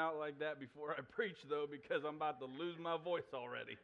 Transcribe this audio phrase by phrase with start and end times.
[0.00, 3.76] out like that before I preach, though, because I'm about to lose my voice already.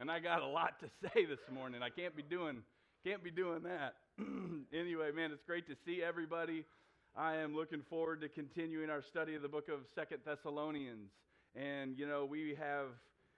[0.00, 1.80] And I got a lot to say this morning.
[1.82, 2.58] I can't be doing,
[3.06, 3.94] can't be doing that.
[4.74, 6.64] anyway, man, it's great to see everybody.
[7.16, 11.10] I am looking forward to continuing our study of the book of Second Thessalonians.
[11.54, 12.88] And, you know, we have,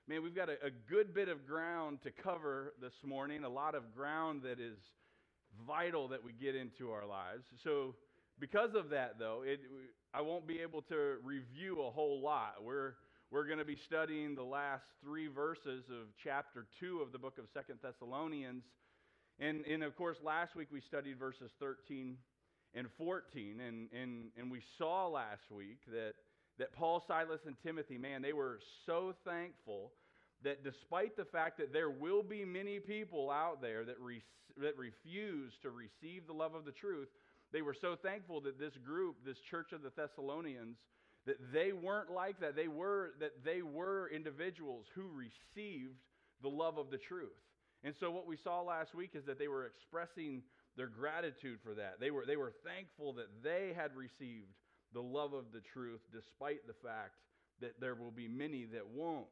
[0.09, 3.75] man, we've got a, a good bit of ground to cover this morning, a lot
[3.75, 4.79] of ground that is
[5.67, 7.45] vital that we get into our lives.
[7.63, 7.95] So,
[8.41, 9.61] because of that, though, it,
[10.15, 12.57] I won't be able to review a whole lot.
[12.65, 12.95] We're,
[13.31, 17.39] we're going to be studying the last three verses of chapter 2 of the book
[17.39, 18.65] of Second Thessalonians.
[19.39, 22.17] And, and of course, last week we studied verses 13
[22.75, 23.61] and 14.
[23.61, 26.15] And, and, and we saw last week that,
[26.59, 29.93] that Paul, Silas, and Timothy, man, they were so thankful
[30.43, 34.23] that despite the fact that there will be many people out there that, re-
[34.57, 37.09] that refuse to receive the love of the truth,
[37.53, 40.77] they were so thankful that this group, this church of the Thessalonians,
[41.27, 42.57] that they weren't like that.
[42.57, 45.99] They were that they were individuals who received
[46.43, 47.37] the love of the truth.
[47.83, 50.43] And so what we saw last week is that they were expressing
[50.77, 52.01] their gratitude for that.
[52.01, 54.53] They were they were thankful that they had received
[54.93, 57.15] the love of the truth despite the fact
[57.61, 59.27] that there will be many that won't.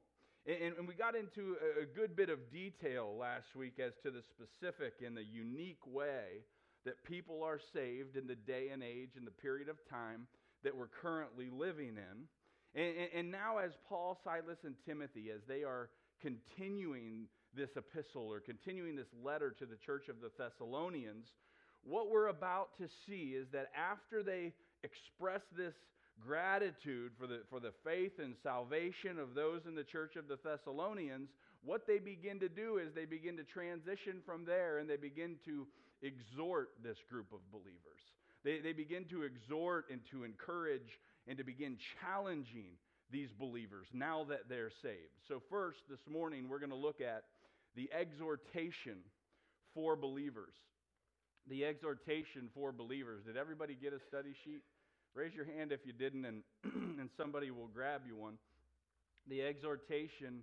[0.47, 4.23] And, and we got into a good bit of detail last week as to the
[4.23, 6.45] specific and the unique way
[6.89, 10.27] that people are saved in the day and age and the period of time
[10.65, 12.81] that we're currently living in.
[12.81, 15.91] And, and, now, as Paul, Silas, and Timothy, as they are
[16.23, 21.27] continuing this epistle or continuing this letter to the church of the Thessalonians,
[21.85, 25.75] what we're about to see is that after they express this
[26.27, 30.39] gratitude for the, for the faith and salvation of those in the church of the
[30.43, 31.29] Thessalonians,
[31.63, 35.37] what they begin to do is they begin to transition from there and they begin
[35.45, 35.67] to
[36.03, 38.03] exhort this group of believers.
[38.45, 42.79] They, they begin to exhort and to encourage and to begin challenging
[43.11, 45.17] these believers now that they're saved.
[45.29, 47.25] So, first, this morning, we're going to look at
[47.75, 48.99] the exhortation
[49.75, 50.55] for believers.
[51.49, 53.25] The exhortation for believers.
[53.25, 54.63] Did everybody get a study sheet?
[55.15, 58.35] Raise your hand if you didn't, and, and somebody will grab you one.
[59.29, 60.43] The exhortation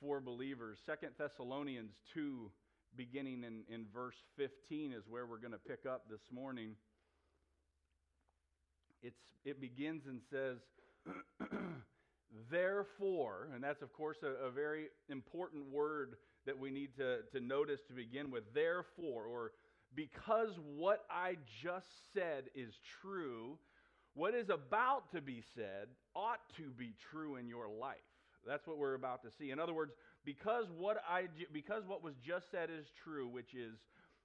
[0.00, 0.78] for believers.
[0.84, 2.50] Second Thessalonians 2,
[2.96, 6.74] beginning in, in verse 15, is where we're going to pick up this morning.
[9.02, 10.58] It's, it begins and says,
[12.50, 16.16] Therefore, and that's, of course, a, a very important word
[16.46, 18.44] that we need to, to notice to begin with.
[18.54, 19.52] Therefore, or
[19.94, 23.58] because what I just said is true,
[24.14, 27.96] what is about to be said ought to be true in your life.
[28.46, 29.50] That's what we're about to see.
[29.50, 29.92] In other words,
[30.24, 33.74] because what I because what was just said is true, which is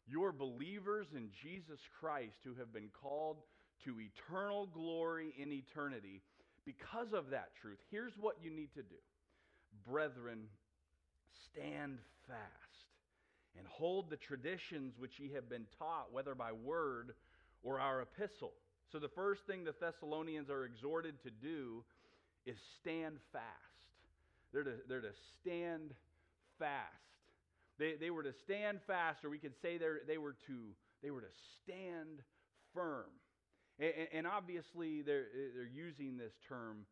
[0.08, 3.38] you're believers in Jesus Christ who have been called
[3.86, 6.22] to eternal glory in eternity.
[6.66, 9.00] Because of that truth, here's what you need to do.
[9.90, 10.48] Brethren,
[11.46, 12.42] stand fast
[13.58, 17.14] and hold the traditions which ye have been taught, whether by word
[17.64, 18.54] or our epistle.
[18.92, 21.84] So, the first thing the Thessalonians are exhorted to do
[22.46, 23.67] is stand fast.
[24.54, 25.94] They're to, they're to stand
[26.60, 26.94] fast.
[27.80, 29.78] They, they were to stand fast, or we could say
[30.08, 30.58] they were to,
[31.04, 32.22] they were to stand
[32.74, 33.06] firm.
[33.80, 36.86] And, and obviously, they're, they're using this term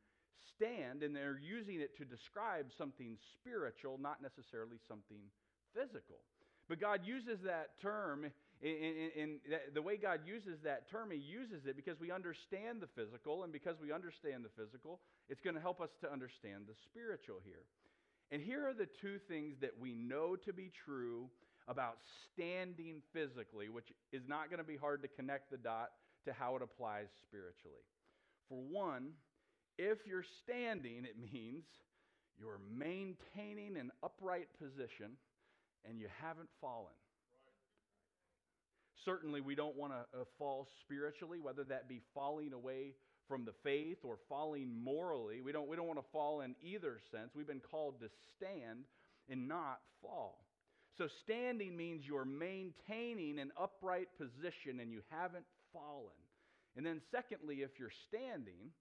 [0.56, 5.22] stand, and they're using it to describe something spiritual, not necessarily something
[5.74, 6.22] physical.
[6.70, 8.26] But God uses that term,
[8.62, 9.40] in,
[9.74, 13.52] the way God uses that term, He uses it because we understand the physical, and
[13.52, 15.00] because we understand the physical,
[15.30, 17.64] it's going to help us to understand the spiritual here.
[18.32, 21.30] And here are the two things that we know to be true
[21.68, 21.98] about
[22.34, 25.92] standing physically, which is not going to be hard to connect the dot
[26.26, 27.86] to how it applies spiritually.
[28.50, 29.12] For one,
[29.78, 31.64] if you're standing, it means
[32.40, 35.18] you're maintaining an upright position
[35.88, 36.94] and you haven't fallen.
[39.04, 42.94] Certainly, we don't want to uh, fall spiritually, whether that be falling away
[43.28, 45.42] from the faith or falling morally.
[45.42, 47.32] We don't, we don't want to fall in either sense.
[47.36, 48.86] We've been called to stand
[49.30, 50.46] and not fall.
[50.97, 56.16] So, standing means you're maintaining an upright position and you haven't fallen.
[56.78, 58.72] And then, secondly, if you're standing,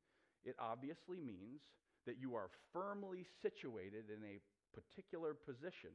[0.45, 1.61] it obviously means
[2.07, 4.39] that you are firmly situated in a
[4.75, 5.91] particular position.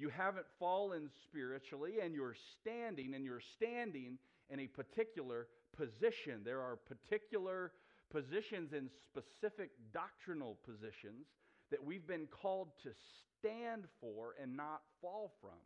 [0.00, 4.16] You haven't fallen spiritually, and you're standing, and you're standing
[4.48, 6.40] in a particular position.
[6.42, 7.72] There are particular
[8.10, 11.26] positions and specific doctrinal positions
[11.70, 12.90] that we've been called to
[13.38, 15.60] stand for and not fall from.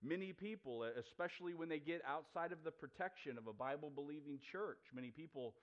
[0.00, 4.78] Many people, especially when they get outside of the protection of a Bible believing church,
[4.94, 5.54] many people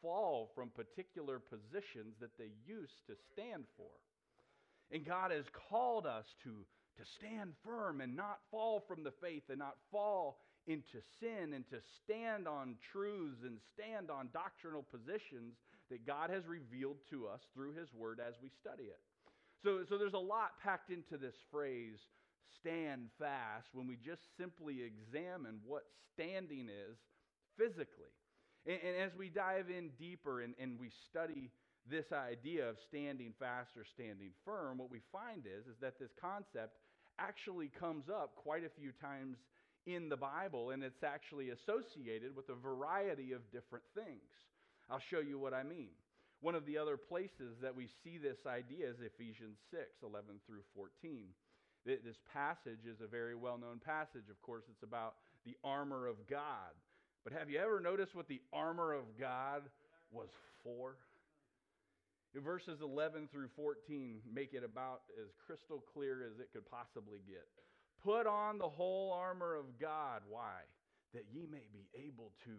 [0.00, 3.90] fall from particular positions that they used to stand for.
[4.92, 6.50] And God has called us to,
[6.98, 11.68] to stand firm and not fall from the faith and not fall into sin and
[11.70, 15.54] to stand on truths and stand on doctrinal positions
[15.90, 19.00] that God has revealed to us through His Word as we study it.
[19.62, 21.98] So, so there's a lot packed into this phrase,
[22.60, 25.82] stand fast, when we just simply examine what
[26.14, 26.96] standing is
[27.58, 28.10] physically.
[28.66, 31.50] And, and as we dive in deeper and, and we study
[31.90, 36.12] this idea of standing fast or standing firm, what we find is, is that this
[36.20, 36.78] concept
[37.18, 39.36] actually comes up quite a few times
[39.86, 44.30] in the Bible, and it's actually associated with a variety of different things.
[44.90, 45.90] I'll show you what I mean.
[46.40, 50.62] One of the other places that we see this idea is Ephesians 6 11 through
[50.74, 51.26] 14.
[51.84, 54.30] This passage is a very well known passage.
[54.30, 55.14] Of course, it's about
[55.44, 56.74] the armor of God.
[57.24, 59.62] But have you ever noticed what the armor of God
[60.10, 60.28] was
[60.62, 60.96] for?
[62.40, 67.46] Verses 11 through 14 make it about as crystal clear as it could possibly get.
[68.02, 70.22] Put on the whole armor of God.
[70.28, 70.64] Why?
[71.12, 72.56] That ye may be able to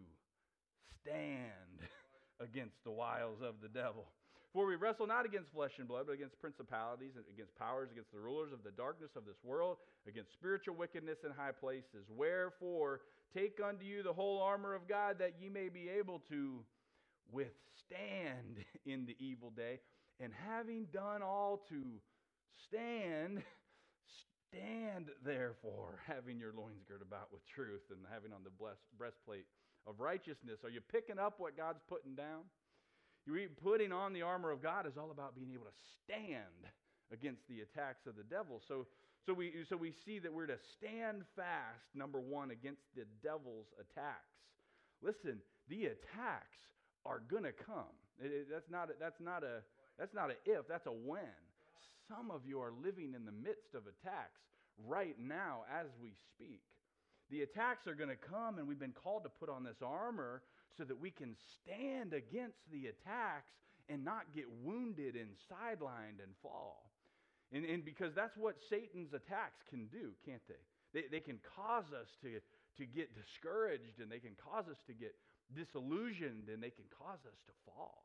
[1.01, 1.89] stand
[2.39, 4.05] against the wiles of the devil.
[4.53, 8.11] For we wrestle not against flesh and blood, but against principalities, and against powers, against
[8.13, 9.77] the rulers of the darkness of this world,
[10.07, 12.05] against spiritual wickedness in high places.
[12.07, 13.01] Wherefore,
[13.33, 16.59] take unto you the whole armor of God, that ye may be able to
[17.33, 19.79] withstand in the evil day.
[20.19, 21.81] And having done all to
[22.67, 23.41] stand,
[24.51, 28.53] stand therefore, having your loins girt about with truth, and having on the
[28.97, 29.45] breastplate
[29.87, 30.59] of righteousness.
[30.63, 32.43] Are you picking up what God's putting down?
[33.25, 36.71] You're putting on the armor of God is all about being able to stand
[37.11, 38.61] against the attacks of the devil.
[38.67, 38.85] So,
[39.25, 43.67] so, we, so we see that we're to stand fast, number one, against the devil's
[43.79, 44.35] attacks.
[45.01, 45.39] Listen,
[45.69, 46.59] the attacks
[47.05, 47.93] are going to come.
[48.19, 49.61] It, it, that's, not a, that's, not a,
[49.97, 51.37] that's not a if, that's a when.
[52.07, 54.41] Some of you are living in the midst of attacks
[54.85, 56.61] right now as we speak.
[57.31, 60.43] The attacks are going to come, and we've been called to put on this armor
[60.77, 63.53] so that we can stand against the attacks
[63.89, 66.89] and not get wounded and sidelined and fall.
[67.51, 70.61] And, and because that's what Satan's attacks can do, can't they?
[70.93, 72.39] They, they can cause us to,
[72.77, 75.13] to get discouraged and they can cause us to get
[75.55, 78.03] disillusioned and they can cause us to fall.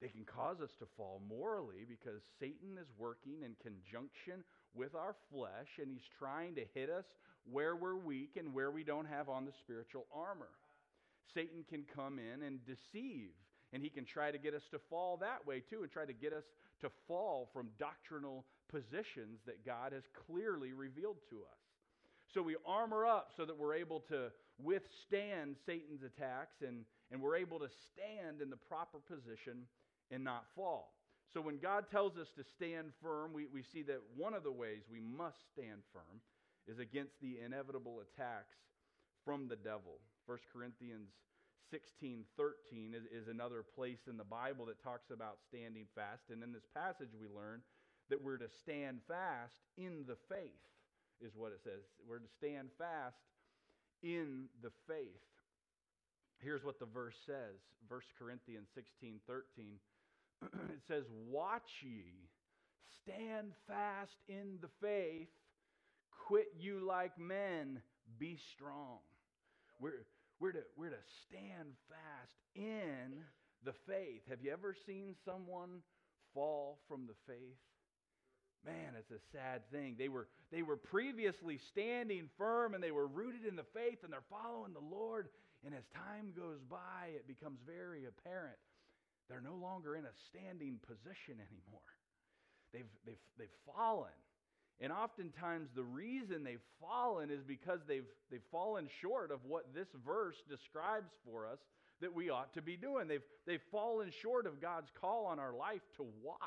[0.00, 4.42] They can cause us to fall morally because Satan is working in conjunction
[4.74, 7.04] with our flesh and he's trying to hit us
[7.50, 10.50] where we're weak and where we don't have on the spiritual armor.
[11.34, 13.30] Satan can come in and deceive,
[13.72, 16.12] and he can try to get us to fall that way too, and try to
[16.12, 16.44] get us
[16.80, 21.62] to fall from doctrinal positions that God has clearly revealed to us.
[22.34, 27.36] So we armor up so that we're able to withstand Satan's attacks and, and we're
[27.36, 29.66] able to stand in the proper position
[30.10, 30.92] and not fall.
[31.32, 34.52] So when God tells us to stand firm, we, we see that one of the
[34.52, 36.20] ways we must stand firm
[36.68, 38.56] is against the inevitable attacks
[39.24, 39.98] from the devil.
[40.26, 41.08] 1 Corinthians
[41.70, 46.28] 16 13 is, is another place in the Bible that talks about standing fast.
[46.30, 47.62] And in this passage, we learn
[48.10, 50.60] that we're to stand fast in the faith,
[51.24, 51.80] is what it says.
[52.06, 53.16] We're to stand fast
[54.02, 55.06] in the faith.
[56.38, 59.66] Here's what the verse says 1 Corinthians 16 13.
[60.42, 62.28] it says, Watch ye,
[63.02, 65.28] stand fast in the faith,
[66.26, 67.80] quit you like men,
[68.18, 68.98] be strong.
[69.80, 70.04] We're,
[70.40, 73.22] we're, to, we're to stand fast in
[73.64, 74.22] the faith.
[74.28, 75.82] Have you ever seen someone
[76.34, 77.58] fall from the faith?
[78.64, 79.96] Man, it's a sad thing.
[79.98, 84.12] They were, they were previously standing firm and they were rooted in the faith and
[84.12, 85.28] they're following the Lord.
[85.64, 88.58] And as time goes by, it becomes very apparent
[89.28, 91.80] they're no longer in a standing position anymore.
[92.72, 94.12] They've, they've, they've fallen.
[94.80, 99.88] And oftentimes, the reason they've fallen is because they've, they've fallen short of what this
[100.04, 101.58] verse describes for us
[102.00, 103.06] that we ought to be doing.
[103.06, 106.38] They've, they've fallen short of God's call on our life to watch.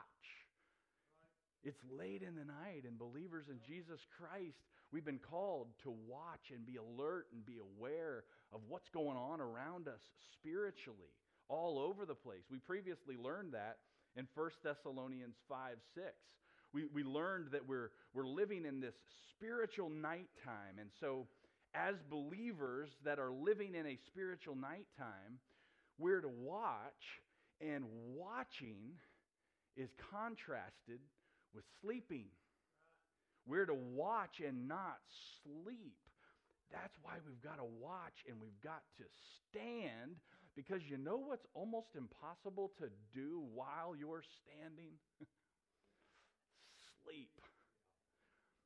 [1.65, 6.53] It's late in the night, and believers in Jesus Christ, we've been called to watch
[6.53, 10.00] and be alert and be aware of what's going on around us
[10.34, 11.12] spiritually,
[11.50, 12.43] all over the place.
[12.51, 13.77] We previously learned that
[14.15, 16.05] in 1 Thessalonians 5 6
[16.75, 18.93] we, we learned that we're, we're living in this
[19.31, 20.77] spiritual nighttime.
[20.79, 21.25] And so,
[21.74, 25.39] as believers that are living in a spiritual nighttime,
[25.98, 27.22] we're to watch,
[27.62, 29.00] and watching
[29.77, 31.00] is contrasted
[31.55, 32.25] with sleeping.
[33.47, 34.97] We're to watch and not
[35.43, 35.95] sleep.
[36.71, 39.05] That's why we've got to watch and we've got to
[39.50, 40.17] stand
[40.55, 44.93] Because you know what's almost impossible to do while you're standing?
[47.03, 47.29] Sleep.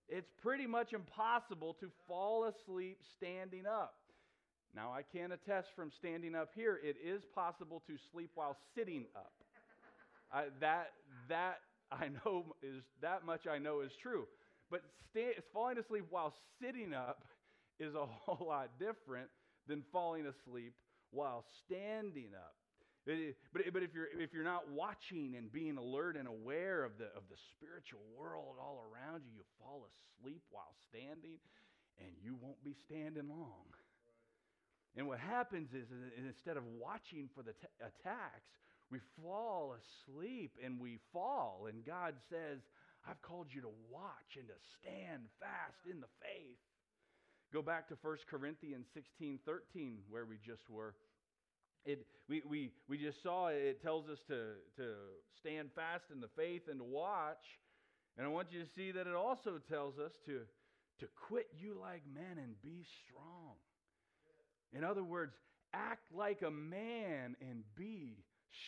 [0.08, 3.96] It's pretty much impossible to fall asleep standing up.
[4.75, 9.05] Now, I can attest from standing up here, it is possible to sleep while sitting
[9.15, 9.34] up.
[10.31, 10.91] I, that,
[11.29, 11.58] that
[11.91, 14.27] I know is, that much I know is true.
[14.69, 17.24] But sta- falling asleep while sitting up
[17.79, 19.29] is a whole lot different
[19.67, 20.74] than falling asleep
[21.12, 22.55] while standing up.
[23.05, 23.15] But,
[23.74, 27.24] but if, you're, if you're not watching and being alert and aware of the, of
[27.29, 31.39] the spiritual world all around you, you fall asleep while standing
[31.98, 33.74] and you won't be standing long.
[34.96, 38.50] And what happens is, is instead of watching for the t- attacks,
[38.91, 41.67] we fall asleep and we fall.
[41.69, 42.60] And God says,
[43.08, 46.58] I've called you to watch and to stand fast in the faith.
[47.53, 50.93] Go back to 1 Corinthians 16 13, where we just were.
[51.86, 54.93] It, we, we, we just saw it, it tells us to, to
[55.39, 57.41] stand fast in the faith and to watch.
[58.17, 60.41] And I want you to see that it also tells us to,
[61.00, 63.55] to quit you like men and be strong.
[64.74, 65.34] In other words,
[65.74, 68.17] act like a man and be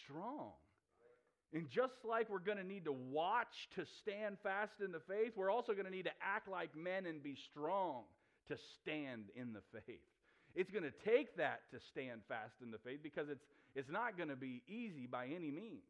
[0.03, 0.51] strong.
[1.53, 5.33] And just like we're going to need to watch to stand fast in the faith,
[5.35, 8.03] we're also going to need to act like men and be strong
[8.47, 9.99] to stand in the faith.
[10.55, 13.43] It's going to take that to stand fast in the faith because it's,
[13.75, 15.83] it's not going to be easy by any means.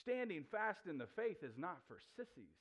[0.00, 2.58] Standing fast in the faith is not for sissies.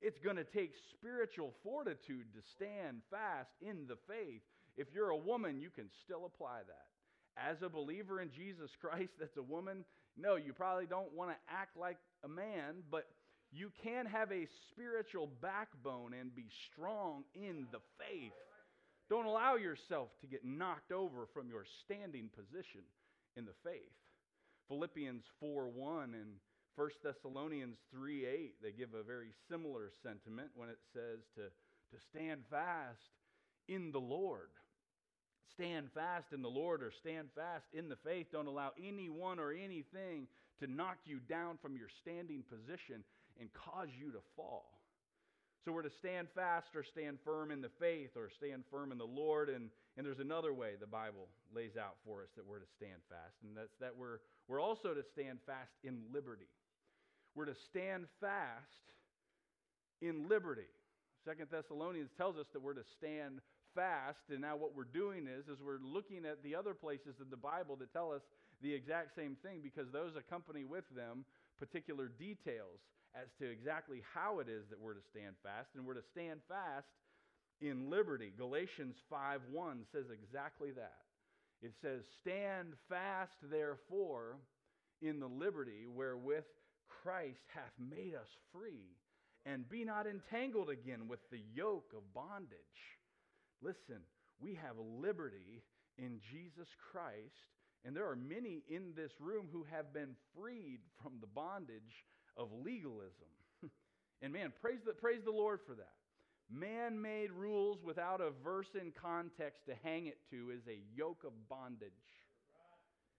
[0.00, 4.42] It's going to take spiritual fortitude to stand fast in the faith.
[4.76, 6.86] If you're a woman, you can still apply that.
[7.38, 9.84] As a believer in Jesus Christ that's a woman,
[10.16, 13.06] no, you probably don't want to act like a man, but
[13.52, 18.32] you can have a spiritual backbone and be strong in the faith.
[19.08, 22.82] Don't allow yourself to get knocked over from your standing position
[23.36, 23.94] in the faith.
[24.68, 26.34] Philippians 4 1 and
[26.76, 32.02] 1 Thessalonians 3 8, they give a very similar sentiment when it says to, to
[32.10, 33.00] stand fast
[33.66, 34.50] in the Lord
[35.52, 38.26] stand fast in the Lord or stand fast in the faith.
[38.32, 40.26] Don't allow anyone or anything
[40.60, 43.04] to knock you down from your standing position
[43.40, 44.78] and cause you to fall.
[45.64, 48.98] So we're to stand fast or stand firm in the faith or stand firm in
[48.98, 49.48] the Lord.
[49.48, 53.00] And, and there's another way the Bible lays out for us that we're to stand
[53.08, 56.48] fast, and that's that we're, we're also to stand fast in liberty.
[57.34, 58.64] We're to stand fast
[60.00, 60.70] in liberty.
[61.24, 63.40] Second Thessalonians tells us that we're to stand
[63.74, 67.30] fast, and now what we're doing is, is we're looking at the other places in
[67.30, 68.22] the Bible that tell us
[68.62, 71.24] the exact same thing because those accompany with them
[71.58, 72.80] particular details
[73.14, 76.40] as to exactly how it is that we're to stand fast, and we're to stand
[76.48, 76.86] fast
[77.60, 78.32] in liberty.
[78.36, 81.04] Galatians 5:1 says exactly that.
[81.60, 84.40] It says, "Stand fast therefore
[85.00, 86.46] in the liberty wherewith
[86.86, 88.96] Christ hath made us free,
[89.44, 92.97] and be not entangled again with the yoke of bondage."
[93.62, 94.02] Listen,
[94.40, 95.62] we have liberty
[95.96, 97.50] in Jesus Christ,
[97.84, 102.04] and there are many in this room who have been freed from the bondage
[102.36, 103.28] of legalism.
[104.22, 105.94] and man, praise the, praise the Lord for that.
[106.50, 111.24] Man made rules without a verse in context to hang it to is a yoke
[111.26, 111.90] of bondage.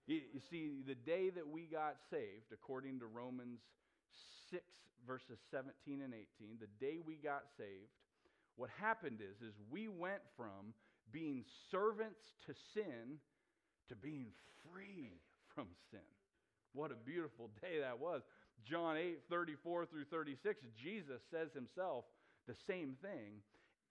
[0.07, 3.59] You, see, the day that we got saved, according to Romans
[4.49, 4.63] 6,
[5.05, 7.93] verses 17 and 18, the day we got saved,
[8.59, 10.75] what happened is, is we went from
[11.13, 13.17] being servants to sin
[13.87, 14.27] to being
[14.67, 15.13] free
[15.55, 16.03] from sin.
[16.73, 18.21] What a beautiful day that was.
[18.67, 22.03] John 8, 34 through 36, Jesus says himself
[22.47, 23.39] the same thing.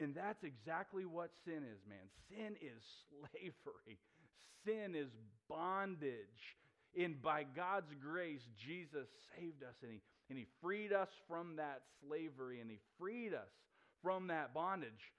[0.01, 2.05] And that's exactly what sin is, man.
[2.29, 3.99] Sin is slavery,
[4.67, 5.09] sin is
[5.49, 6.55] bondage.
[6.97, 11.83] And by God's grace, Jesus saved us and he, and he freed us from that
[12.03, 13.49] slavery and He freed us
[14.03, 15.13] from that bondage.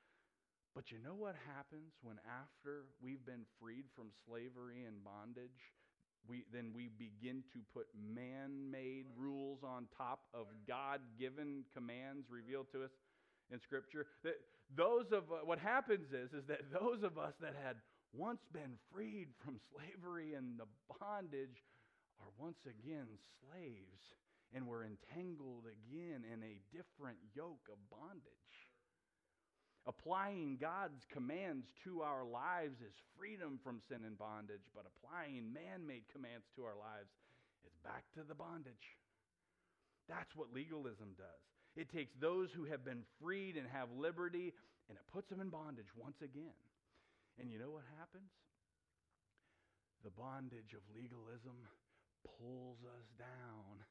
[0.76, 5.74] But you know what happens when after we've been freed from slavery and bondage,
[6.28, 12.84] we, then we begin to put man-made rules on top of God-given commands revealed to
[12.84, 12.92] us
[13.52, 14.06] in Scripture.
[14.24, 14.36] That
[14.76, 17.78] those of uh, what happens is is that those of us that had
[18.14, 20.70] once been freed from slavery and the
[21.00, 21.66] bondage
[22.22, 23.08] are once again
[23.42, 24.02] slaves,
[24.54, 28.49] and we're entangled again in a different yoke of bondage.
[29.88, 35.88] Applying God's commands to our lives is freedom from sin and bondage, but applying man
[35.88, 37.10] made commands to our lives
[37.66, 38.98] is back to the bondage.
[40.08, 41.44] That's what legalism does.
[41.76, 44.54] It takes those who have been freed and have liberty
[44.90, 46.58] and it puts them in bondage once again.
[47.40, 48.30] And you know what happens?
[50.04, 51.60] the bondage of legalism
[52.24, 53.84] pulls us down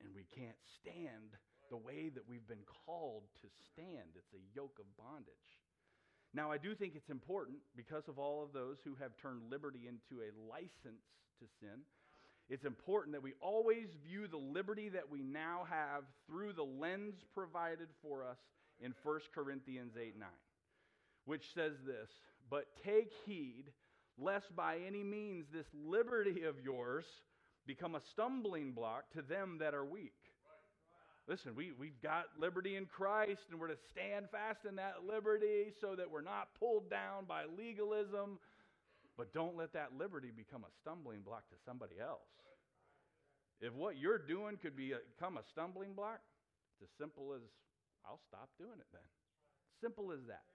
[0.00, 1.36] and we can't stand
[1.70, 4.16] the way that we've been called to stand.
[4.16, 5.50] It's a yoke of bondage.
[6.32, 9.88] Now, I do think it's important because of all of those who have turned liberty
[9.88, 11.02] into a license
[11.40, 11.80] to sin.
[12.48, 17.14] It's important that we always view the liberty that we now have through the lens
[17.34, 18.38] provided for us
[18.80, 20.28] in 1 Corinthians 8 9,
[21.24, 22.10] which says this
[22.48, 23.64] But take heed
[24.18, 27.04] lest by any means this liberty of yours
[27.66, 30.12] become a stumbling block to them that are weak.
[31.30, 35.70] Listen, we, we've got liberty in Christ, and we're to stand fast in that liberty
[35.80, 38.42] so that we're not pulled down by legalism.
[39.16, 42.26] But don't let that liberty become a stumbling block to somebody else.
[43.62, 46.18] If what you're doing could become a stumbling block,
[46.74, 47.46] it's as simple as
[48.02, 49.06] I'll stop doing it then.
[49.78, 50.50] Simple as that.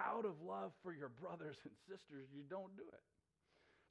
[0.00, 3.04] Out of love for your brothers and sisters, you don't do it.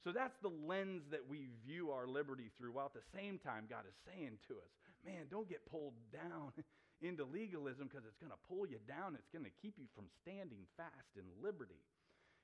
[0.02, 3.70] So that's the lens that we view our liberty through, while at the same time,
[3.70, 4.72] God is saying to us,
[5.08, 6.52] man, don't get pulled down
[7.00, 9.16] into legalism because it's going to pull you down.
[9.16, 11.80] It's going to keep you from standing fast in liberty.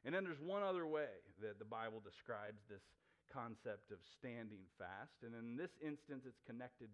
[0.05, 2.85] And then there's one other way that the Bible describes this
[3.29, 5.21] concept of standing fast.
[5.25, 6.89] And in this instance, it's connected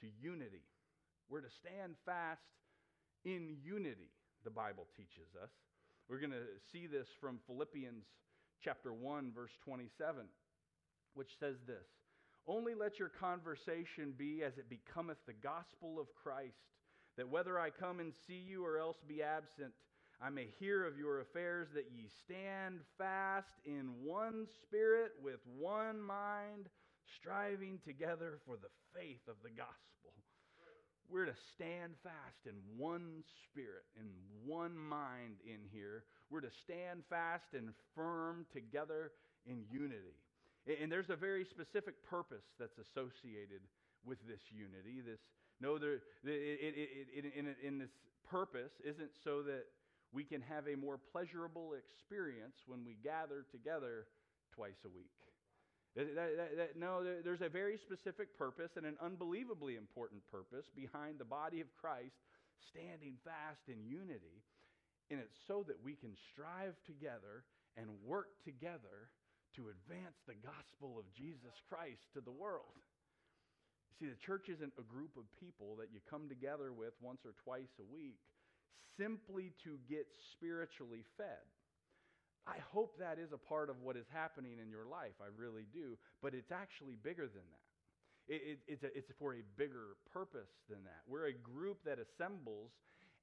[0.00, 0.64] to unity.
[1.28, 2.44] We're to stand fast
[3.24, 4.12] in unity,
[4.44, 5.52] the Bible teaches us.
[6.08, 8.04] We're going to see this from Philippians
[8.64, 10.24] chapter 1, verse 27,
[11.14, 11.86] which says this
[12.46, 16.58] Only let your conversation be as it becometh the gospel of Christ,
[17.16, 19.72] that whether I come and see you or else be absent,
[20.22, 26.00] I may hear of your affairs, that ye stand fast in one spirit, with one
[26.00, 26.68] mind,
[27.16, 30.12] striving together for the faith of the gospel.
[31.08, 34.06] We're to stand fast in one spirit, in
[34.46, 36.04] one mind in here.
[36.30, 39.12] We're to stand fast and firm together
[39.46, 40.14] in unity.
[40.66, 43.62] And there's a very specific purpose that's associated
[44.04, 45.00] with this unity.
[45.00, 45.20] This
[45.60, 47.90] no, there, it, it, it, in, in this
[48.28, 49.64] purpose isn't so that
[50.12, 54.06] we can have a more pleasurable experience when we gather together
[54.54, 55.12] twice a week.
[55.96, 61.18] That, that, that, no, there's a very specific purpose and an unbelievably important purpose behind
[61.18, 62.14] the body of Christ
[62.70, 64.42] standing fast in unity.
[65.10, 67.42] And it's so that we can strive together
[67.76, 69.10] and work together
[69.56, 72.78] to advance the gospel of Jesus Christ to the world.
[73.90, 77.26] You see, the church isn't a group of people that you come together with once
[77.26, 78.20] or twice a week
[78.96, 81.44] simply to get spiritually fed.
[82.46, 85.14] I hope that is a part of what is happening in your life.
[85.20, 85.98] I really do.
[86.22, 87.70] But it's actually bigger than that.
[88.28, 91.02] It, it, it's, a, it's for a bigger purpose than that.
[91.06, 92.70] We're a group that assembles,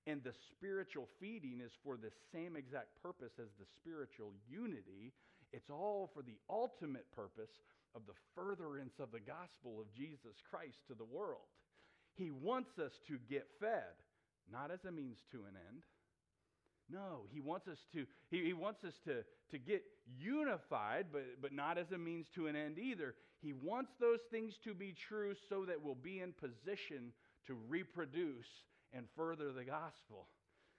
[0.06, 5.14] and the spiritual feeding is for the same exact purpose as the spiritual unity.
[5.54, 7.52] It's all for the ultimate purpose
[7.96, 11.48] of the furtherance of the gospel of Jesus Christ to the world.
[12.16, 13.96] He wants us to get fed,
[14.52, 15.84] not as a means to an end
[16.90, 19.84] no, he wants us to, he, he wants us to, to get
[20.18, 23.16] unified, but, but not as a means to an end either.
[23.42, 27.12] He wants those things to be true so that we'll be in position
[27.48, 28.48] to reproduce
[28.94, 30.28] and further the gospel.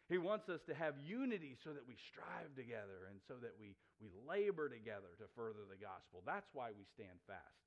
[0.09, 3.77] He wants us to have unity so that we strive together and so that we,
[4.01, 6.25] we labor together to further the gospel.
[6.25, 7.61] That's why we stand fast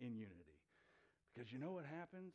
[0.00, 0.56] in unity.
[1.28, 2.32] Because you know what happens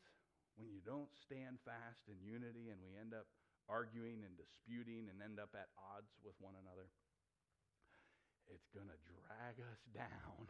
[0.54, 3.26] when you don't stand fast in unity and we end up
[3.66, 6.86] arguing and disputing and end up at odds with one another,
[8.54, 10.46] it's going to drag us down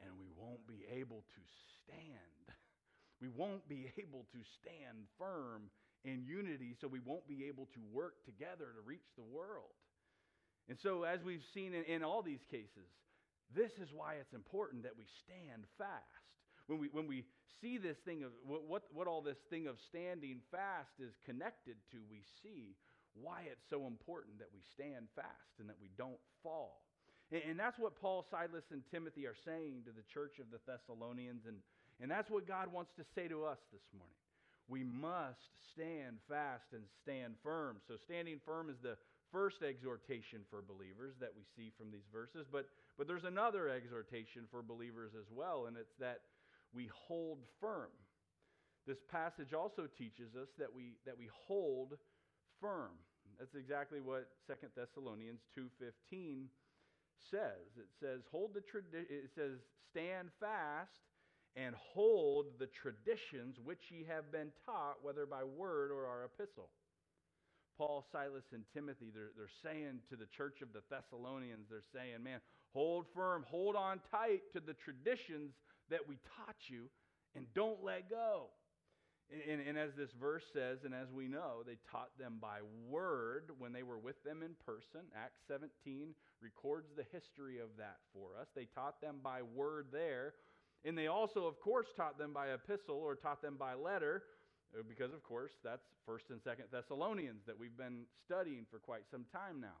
[0.00, 1.42] and we won't be able to
[1.84, 2.48] stand.
[3.20, 5.68] We won't be able to stand firm
[6.04, 9.74] in unity, so we won't be able to work together to reach the world.
[10.68, 12.90] And so, as we've seen in, in all these cases,
[13.54, 16.22] this is why it's important that we stand fast
[16.66, 17.24] when we, when we
[17.60, 21.76] see this thing of what, what, what all this thing of standing fast is connected
[21.90, 22.76] to, we see
[23.14, 26.82] why it's so important that we stand fast and that we don't fall.
[27.30, 30.60] And, and that's what Paul, Silas, and Timothy are saying to the church of the
[30.64, 31.44] Thessalonians.
[31.46, 31.58] And,
[32.00, 34.16] and that's what God wants to say to us this morning.
[34.68, 35.40] We must
[35.72, 37.78] stand fast and stand firm.
[37.86, 38.96] So, standing firm is the
[39.30, 42.46] first exhortation for believers that we see from these verses.
[42.50, 42.66] But,
[42.98, 46.20] but there's another exhortation for believers as well, and it's that
[46.74, 47.90] we hold firm.
[48.86, 51.94] This passage also teaches us that we, that we hold
[52.60, 52.92] firm.
[53.38, 56.46] That's exactly what 2 Thessalonians 2.15
[57.30, 57.74] says.
[57.76, 59.58] It says, hold the tradi- it says,
[59.90, 61.00] stand fast
[61.56, 66.70] and hold the traditions which ye have been taught, whether by word or our epistle.
[67.78, 72.22] Paul, Silas, and Timothy, they're, they're saying to the church of the Thessalonians, they're saying,
[72.22, 72.40] man,
[72.72, 75.52] Hold firm, hold on tight to the traditions
[75.90, 76.88] that we taught you,
[77.36, 78.46] and don't let go.
[79.30, 83.50] And, and, as this verse says, and as we know, they taught them by word
[83.56, 85.08] when they were with them in person.
[85.16, 86.12] Acts 17
[86.42, 88.48] records the history of that for us.
[88.54, 90.34] They taught them by word there.
[90.84, 94.24] And they also, of course, taught them by epistle or taught them by letter,
[94.74, 99.02] uh, because, of course, that's 1st and 2nd Thessalonians that we've been studying for quite
[99.10, 99.78] some time now.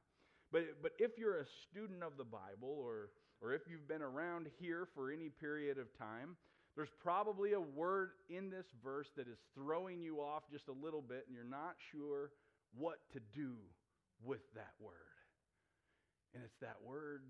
[0.52, 3.10] But, but if you're a student of the Bible or,
[3.40, 6.36] or if you've been around here for any period of time,
[6.76, 11.02] there's probably a word in this verse that is throwing you off just a little
[11.02, 12.30] bit, and you're not sure
[12.76, 13.54] what to do
[14.24, 14.92] with that word.
[16.34, 17.22] And it's that word,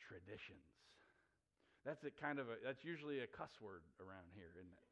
[0.00, 0.77] traditions.
[1.88, 4.84] That's a kind of a, that's usually a cuss word around here, isn't it?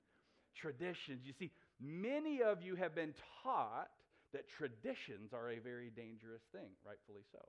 [0.56, 1.28] Traditions.
[1.28, 3.12] You see, many of you have been
[3.44, 3.92] taught
[4.32, 7.44] that traditions are a very dangerous thing, rightfully so.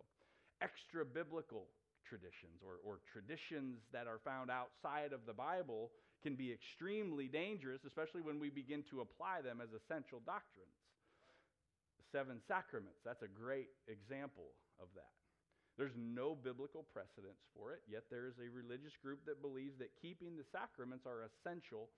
[0.59, 1.71] Extra biblical
[2.03, 7.87] traditions or, or traditions that are found outside of the Bible can be extremely dangerous,
[7.87, 10.75] especially when we begin to apply them as essential doctrines.
[12.11, 15.15] Seven sacraments, that's a great example of that.
[15.77, 19.91] There's no biblical precedence for it, yet there is a religious group that believes that
[20.01, 21.89] keeping the sacraments are essential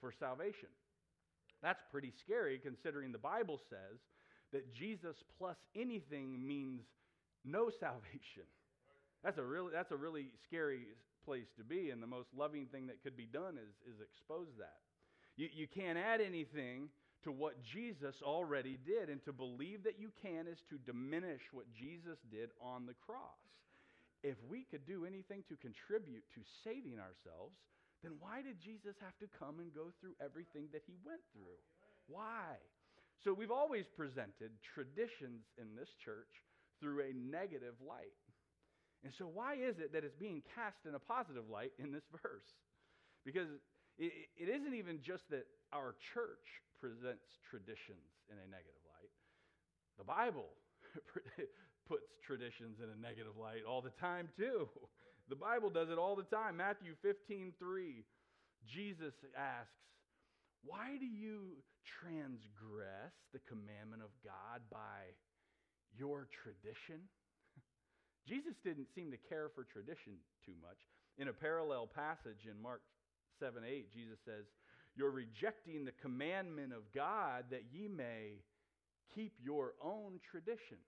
[0.00, 0.72] for salvation.
[1.62, 4.00] That's pretty scary considering the Bible says
[4.52, 6.82] that Jesus plus anything means
[7.44, 8.48] no salvation.
[9.22, 10.86] That's a really, that's a really scary
[11.24, 14.48] place to be, and the most loving thing that could be done is, is expose
[14.58, 14.78] that.
[15.36, 16.88] You, you can't add anything
[17.24, 21.66] to what Jesus already did, and to believe that you can is to diminish what
[21.72, 23.42] Jesus did on the cross.
[24.22, 27.56] If we could do anything to contribute to saving ourselves,
[28.02, 31.58] then why did Jesus have to come and go through everything that he went through?
[32.06, 32.60] Why?
[33.24, 36.30] So we've always presented traditions in this church
[36.80, 38.14] through a negative light.
[39.04, 42.04] And so, why is it that it's being cast in a positive light in this
[42.22, 42.50] verse?
[43.24, 43.48] Because
[43.98, 46.46] it, it isn't even just that our church
[46.80, 49.12] presents traditions in a negative light,
[49.98, 50.50] the Bible
[51.88, 54.68] puts traditions in a negative light all the time, too.
[55.28, 56.56] The Bible does it all the time.
[56.56, 58.04] Matthew 15 3,
[58.66, 59.82] Jesus asks,
[60.62, 65.14] Why do you transgress the commandment of God by
[65.98, 67.02] your tradition?
[68.30, 70.78] Jesus didn't seem to care for tradition too much.
[71.18, 72.82] In a parallel passage in Mark
[73.40, 74.46] 7 8, Jesus says,
[74.96, 78.42] You're rejecting the commandment of God that ye may
[79.14, 80.78] keep your own tradition.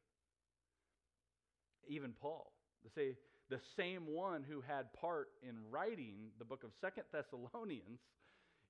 [1.87, 2.53] Even Paul,
[2.97, 8.01] the, same one who had part in writing the book of Second Thessalonians,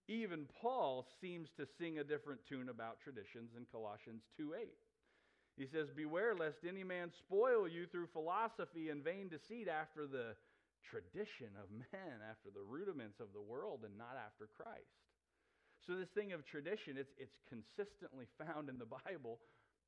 [0.09, 4.69] even Paul seems to sing a different tune about traditions in Colossians 2 8.
[5.59, 10.35] He says, Beware lest any man spoil you through philosophy and vain deceit after the
[10.89, 15.08] tradition of men, after the rudiments of the world, and not after Christ.
[15.87, 19.39] So, this thing of tradition, it's, it's consistently found in the Bible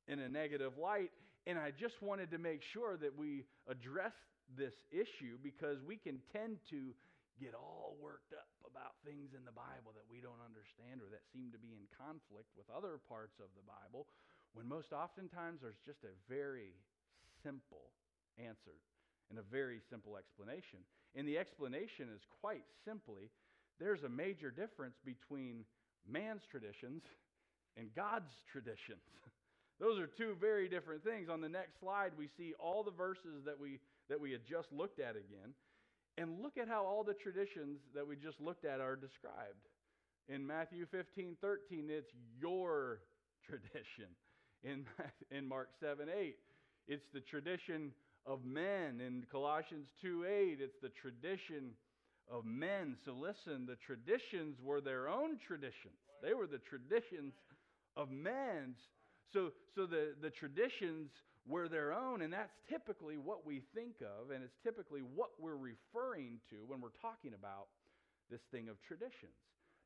[0.07, 1.11] in a negative light.
[1.47, 4.13] And I just wanted to make sure that we address
[4.57, 6.93] this issue because we can tend to
[7.41, 11.25] get all worked up about things in the Bible that we don't understand or that
[11.33, 14.05] seem to be in conflict with other parts of the Bible
[14.53, 16.77] when most oftentimes there's just a very
[17.41, 17.89] simple
[18.37, 18.77] answer
[19.33, 20.83] and a very simple explanation.
[21.15, 23.31] And the explanation is quite simply
[23.79, 25.65] there's a major difference between
[26.09, 27.03] man's traditions
[27.77, 29.01] and God's traditions.
[29.79, 31.29] Those are two very different things.
[31.29, 34.71] On the next slide, we see all the verses that we, that we had just
[34.71, 35.53] looked at again.
[36.17, 39.65] And look at how all the traditions that we just looked at are described.
[40.27, 42.99] In Matthew 15, 13, it's your
[43.43, 44.11] tradition
[44.63, 44.85] in,
[45.35, 46.35] in Mark 7 8.
[46.87, 47.91] It's the tradition
[48.25, 49.01] of men.
[49.05, 51.71] In Colossians 2 8, it's the tradition
[52.31, 52.95] of men.
[53.05, 57.33] So listen, the traditions were their own traditions, they were the traditions
[57.97, 58.77] of men's.
[59.33, 61.09] So, so the, the traditions
[61.47, 65.55] were their own, and that's typically what we think of, and it's typically what we're
[65.55, 67.67] referring to when we're talking about
[68.29, 69.39] this thing of traditions.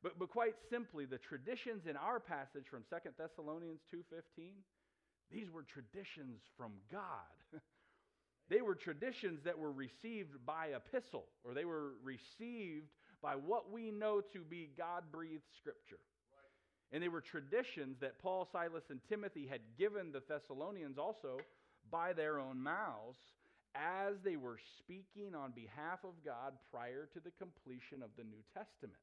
[0.03, 4.53] But, but quite simply, the traditions in our passage from 2 Thessalonians 2.15,
[5.31, 7.37] these were traditions from God.
[8.49, 12.89] they were traditions that were received by epistle, or they were received
[13.21, 15.99] by what we know to be God-breathed scripture.
[16.91, 21.39] And they were traditions that Paul, Silas, and Timothy had given the Thessalonians also
[21.89, 23.17] by their own mouths
[23.73, 28.43] as they were speaking on behalf of God prior to the completion of the New
[28.53, 29.01] Testament.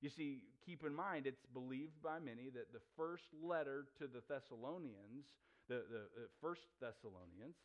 [0.00, 4.22] You see, keep in mind, it's believed by many that the first letter to the
[4.28, 5.26] Thessalonians,
[5.68, 7.56] the, the, the first Thessalonians,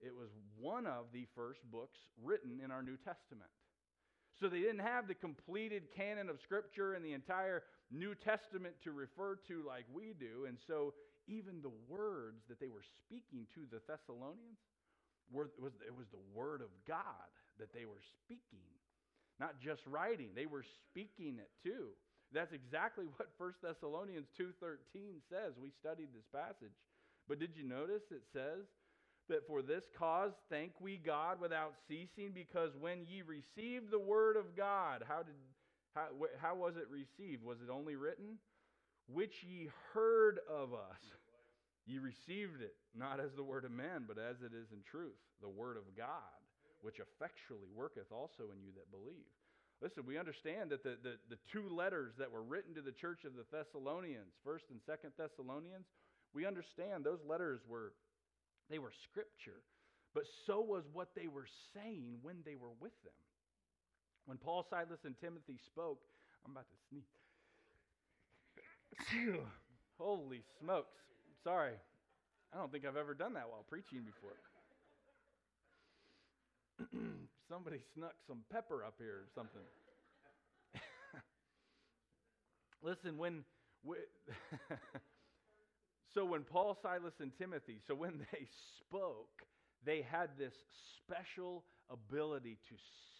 [0.00, 0.28] it was
[0.58, 3.50] one of the first books written in our New Testament.
[4.38, 8.92] So they didn't have the completed canon of Scripture and the entire New Testament to
[8.92, 10.44] refer to like we do.
[10.46, 10.92] And so
[11.26, 14.60] even the words that they were speaking to the Thessalonians
[15.32, 18.68] were, was, it was the Word of God that they were speaking,
[19.40, 20.30] not just writing.
[20.36, 21.96] They were speaking it too.
[22.32, 25.56] That's exactly what 1 Thessalonians 2:13 says.
[25.56, 26.76] We studied this passage.
[27.28, 28.68] But did you notice it says
[29.28, 34.36] that for this cause thank we God without ceasing because when ye received the word
[34.36, 35.34] of God, how did
[35.94, 36.08] how,
[36.40, 37.42] how was it received?
[37.42, 38.36] Was it only written?
[39.08, 41.00] Which ye heard of us.
[41.86, 45.16] Ye received it, not as the word of man, but as it is in truth,
[45.40, 46.42] the word of God,
[46.82, 49.30] which effectually worketh also in you that believe.
[49.80, 53.24] Listen, we understand that the, the, the two letters that were written to the church
[53.24, 55.86] of the Thessalonians, 1st and 2nd Thessalonians,
[56.34, 57.92] we understand those letters were
[58.70, 59.62] they were scripture,
[60.14, 63.12] but so was what they were saying when they were with them.
[64.26, 66.00] When Paul, Silas, and Timothy spoke,
[66.44, 67.04] I'm about to sneeze.
[69.98, 70.98] Holy smokes.
[71.44, 71.74] Sorry.
[72.52, 74.36] I don't think I've ever done that while preaching before.
[77.48, 79.62] Somebody snuck some pepper up here or something.
[82.82, 83.44] Listen, when.
[86.16, 88.46] So when Paul, Silas, and Timothy, so when they
[88.80, 89.44] spoke,
[89.84, 90.54] they had this
[90.96, 92.74] special ability to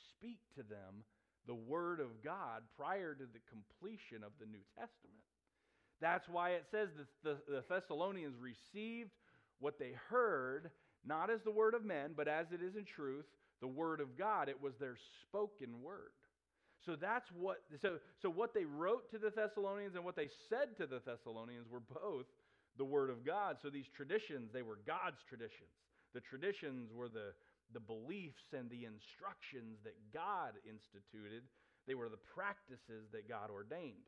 [0.08, 1.04] speak to them
[1.46, 5.20] the Word of God prior to the completion of the New Testament.
[6.00, 9.10] That's why it says that the, the Thessalonians received
[9.60, 10.70] what they heard,
[11.04, 13.26] not as the Word of men, but as it is in truth,
[13.60, 14.48] the Word of God.
[14.48, 16.16] It was their spoken Word.
[16.86, 20.76] So that's what so so what they wrote to the Thessalonians and what they said
[20.78, 22.26] to the Thessalonians were both
[22.78, 23.56] the Word of God.
[23.62, 25.72] So these traditions, they were God's traditions.
[26.14, 27.32] The traditions were the,
[27.72, 31.42] the beliefs and the instructions that God instituted,
[31.86, 34.06] they were the practices that God ordained.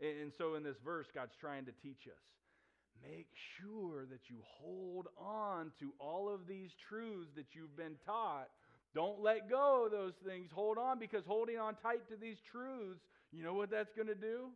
[0.00, 2.24] And, and so in this verse, God's trying to teach us
[3.00, 8.48] make sure that you hold on to all of these truths that you've been taught.
[8.94, 10.50] Don't let go of those things.
[10.54, 13.00] Hold on because holding on tight to these truths,
[13.32, 14.52] you know what that's going to do?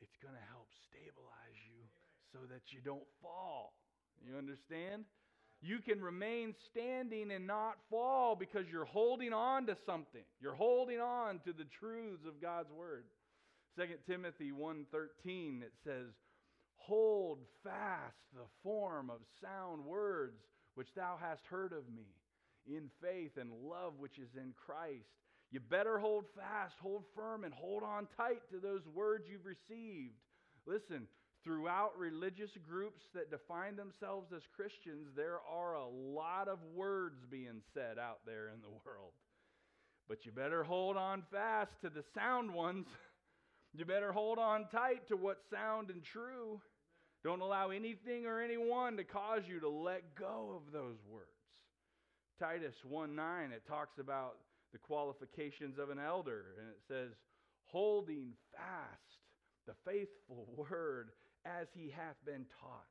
[0.00, 1.39] It's going to help stabilize
[2.32, 3.72] so that you don't fall.
[4.26, 5.04] You understand?
[5.62, 10.24] You can remain standing and not fall because you're holding on to something.
[10.40, 13.04] You're holding on to the truths of God's word.
[13.76, 16.12] 2 Timothy 1:13 it says,
[16.76, 20.42] "Hold fast the form of sound words
[20.74, 22.06] which thou hast heard of me
[22.66, 25.10] in faith and love which is in Christ."
[25.50, 30.18] You better hold fast, hold firm and hold on tight to those words you've received.
[30.64, 31.08] Listen,
[31.42, 37.62] Throughout religious groups that define themselves as Christians, there are a lot of words being
[37.72, 39.12] said out there in the world.
[40.08, 42.86] But you better hold on fast to the sound ones.
[43.72, 46.60] You better hold on tight to what's sound and true.
[47.22, 51.28] Don't allow anything or anyone to cause you to let go of those words.
[52.40, 54.38] Titus 1 9, it talks about
[54.72, 57.12] the qualifications of an elder, and it says,
[57.66, 59.20] holding fast
[59.66, 61.10] the faithful word
[61.44, 62.88] as he hath been taught,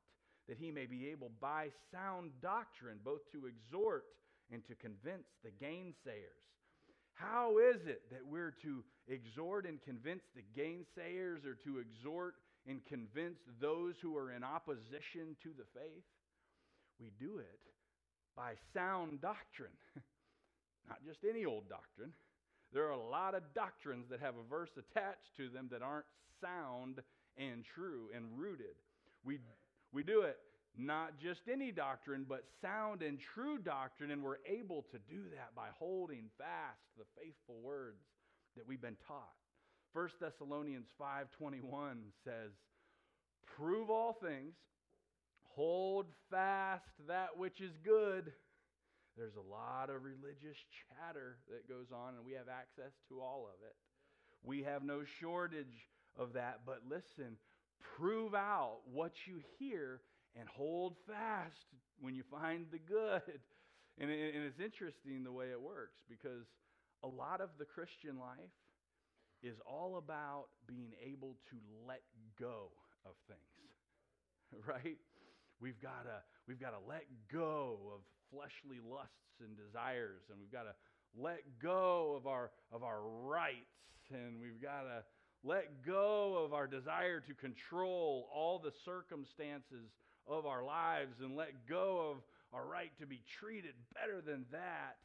[0.48, 4.04] that he may be able by sound doctrine both to exhort
[4.52, 6.44] and to convince the gainsayers.
[7.14, 12.34] How is it that we're to exhort and convince the gainsayers or to exhort
[12.66, 16.04] and convince those who are in opposition to the faith?
[16.98, 17.60] We do it
[18.36, 19.76] by sound doctrine,
[20.88, 22.12] not just any old doctrine.
[22.72, 26.06] There are a lot of doctrines that have a verse attached to them that aren't
[26.40, 27.02] sound
[27.40, 28.76] and true and rooted.
[29.24, 29.38] We,
[29.92, 30.36] we do it
[30.78, 35.54] not just any doctrine, but sound and true doctrine, and we're able to do that
[35.54, 38.04] by holding fast the faithful words
[38.56, 39.34] that we've been taught.
[39.92, 42.52] 1 Thessalonians 5:21 says,
[43.44, 44.54] "Prove all things,
[45.42, 48.32] hold fast that which is good."
[49.16, 53.48] There's a lot of religious chatter that goes on, and we have access to all
[53.48, 53.76] of it.
[54.42, 56.60] We have no shortage of that.
[56.66, 57.36] But listen,
[57.96, 60.02] prove out what you hear
[60.38, 61.66] and hold fast
[62.00, 63.40] when you find the good.
[63.98, 66.46] And, and it's interesting the way it works because
[67.02, 68.54] a lot of the Christian life
[69.42, 71.56] is all about being able to
[71.88, 72.02] let
[72.38, 72.68] go
[73.04, 74.98] of things, right?
[75.60, 80.52] We've got to we've got to let go of fleshly lusts and desires, and we've
[80.52, 80.74] got to
[81.16, 85.04] let go of our of our rights, and we've got to
[85.42, 89.88] let go of our desire to control all the circumstances
[90.26, 92.16] of our lives and let go of
[92.52, 94.96] our right to be treated better than that.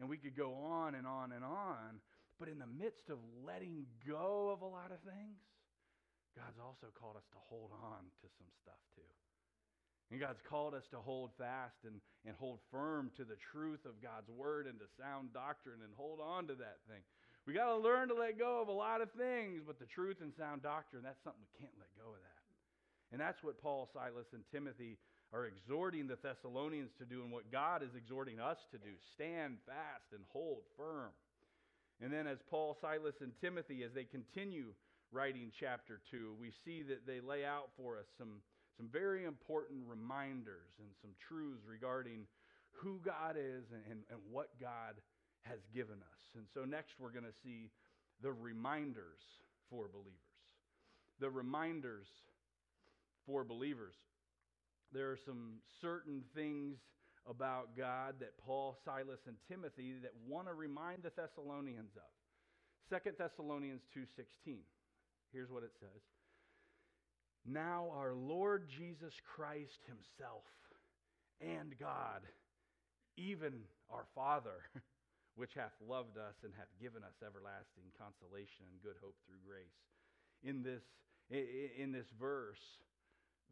[0.00, 2.02] And we could go on and on and on.
[2.40, 5.38] But in the midst of letting go of a lot of things,
[6.34, 9.06] God's also called us to hold on to some stuff too.
[10.10, 14.02] And God's called us to hold fast and, and hold firm to the truth of
[14.02, 17.06] God's word and to sound doctrine and hold on to that thing.
[17.46, 20.18] We got to learn to let go of a lot of things, but the truth
[20.20, 22.42] and sound doctrine, that's something we can't let go of that.
[23.12, 24.96] And that's what Paul, Silas, and Timothy
[25.32, 28.96] are exhorting the Thessalonians to do and what God is exhorting us to do.
[29.14, 31.12] Stand fast and hold firm.
[32.00, 34.72] And then as Paul, Silas, and Timothy, as they continue
[35.12, 38.40] writing chapter 2, we see that they lay out for us some
[38.76, 42.26] some very important reminders and some truths regarding
[42.72, 44.98] who God is and, and, and what God
[45.44, 46.22] has given us.
[46.36, 47.70] And so next we're going to see
[48.22, 49.22] the reminders
[49.70, 50.12] for believers.
[51.20, 52.06] The reminders
[53.26, 53.94] for believers.
[54.92, 56.78] There are some certain things
[57.28, 63.02] about God that Paul, Silas, and Timothy that want to remind the Thessalonians of.
[63.02, 64.62] 2 Thessalonians 2:16.
[65.32, 66.02] Here's what it says.
[67.46, 70.44] Now our Lord Jesus Christ Himself
[71.40, 72.22] and God,
[73.16, 74.62] even our Father,
[75.34, 79.78] which hath loved us and hath given us everlasting consolation and good hope through grace.
[80.46, 80.82] In this,
[81.30, 82.62] in this verse,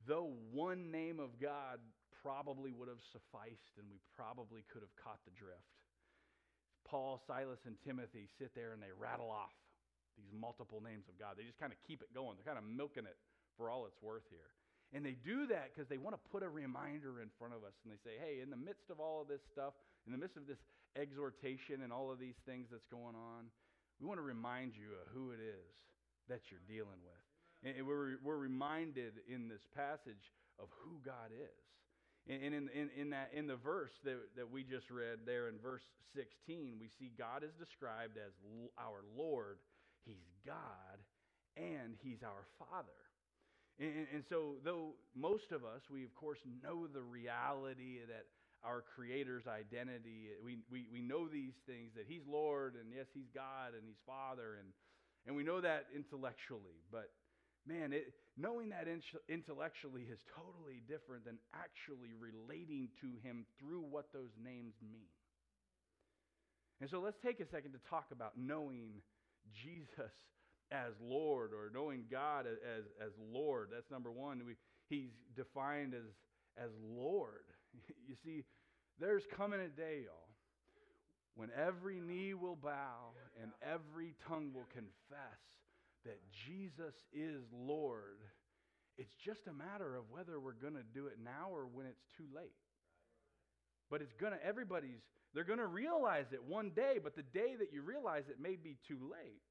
[0.07, 1.83] though one name of God
[2.23, 5.75] probably would have sufficed and we probably could have caught the drift,
[6.87, 9.55] Paul, Silas, and Timothy sit there and they rattle off
[10.14, 11.40] these multiple names of God.
[11.40, 12.37] They just kind of keep it going.
[12.37, 13.16] They're kind of milking it
[13.57, 14.53] for all it's worth here.
[14.92, 17.73] And they do that because they want to put a reminder in front of us.
[17.81, 19.73] And they say, hey, in the midst of all of this stuff,
[20.05, 20.61] in the midst of this
[20.96, 23.48] exhortation and all of these things that's going on,
[24.00, 25.74] we want to remind you of who it is
[26.28, 27.22] that you're dealing with.
[27.62, 31.62] And we're, we're reminded in this passage of who God is.
[32.28, 35.59] And in, in, in, that, in the verse that, that we just read there in
[35.59, 35.83] verse
[36.14, 38.31] 16, we see God is described as
[38.78, 39.59] our Lord,
[40.05, 41.02] He's God,
[41.57, 42.94] and He's our Father.
[43.81, 48.26] And, and, so, though most of us, we of course know the reality that
[48.64, 53.31] our Creator's identity, we, we, we know these things that He's Lord, and yes, He's
[53.35, 54.68] God, and He's Father, and,
[55.27, 56.79] and we know that intellectually.
[56.90, 57.11] But
[57.66, 63.83] man, it, knowing that in, intellectually is totally different than actually relating to Him through
[63.83, 65.11] what those names mean.
[66.81, 69.03] And so, let's take a second to talk about knowing
[69.51, 70.14] Jesus
[70.72, 73.68] as Lord or knowing God as, as Lord.
[73.72, 74.42] That's number one.
[74.46, 74.55] We,
[74.88, 76.09] he's defined as,
[76.57, 77.44] as Lord.
[78.08, 78.44] You see,
[79.00, 80.28] there's coming a day, y'all,
[81.35, 85.40] when every knee will bow and every tongue will confess
[86.04, 88.18] that Jesus is Lord.
[88.98, 92.04] It's just a matter of whether we're going to do it now or when it's
[92.16, 92.52] too late.
[93.90, 95.00] But it's going to, everybody's,
[95.35, 98.56] they're going to realize it one day, but the day that you realize it may
[98.56, 99.42] be too late.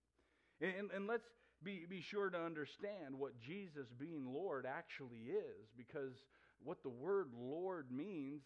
[0.61, 1.25] And, and let's
[1.63, 6.13] be, be sure to understand what Jesus being Lord actually is, because
[6.63, 8.41] what the word Lord means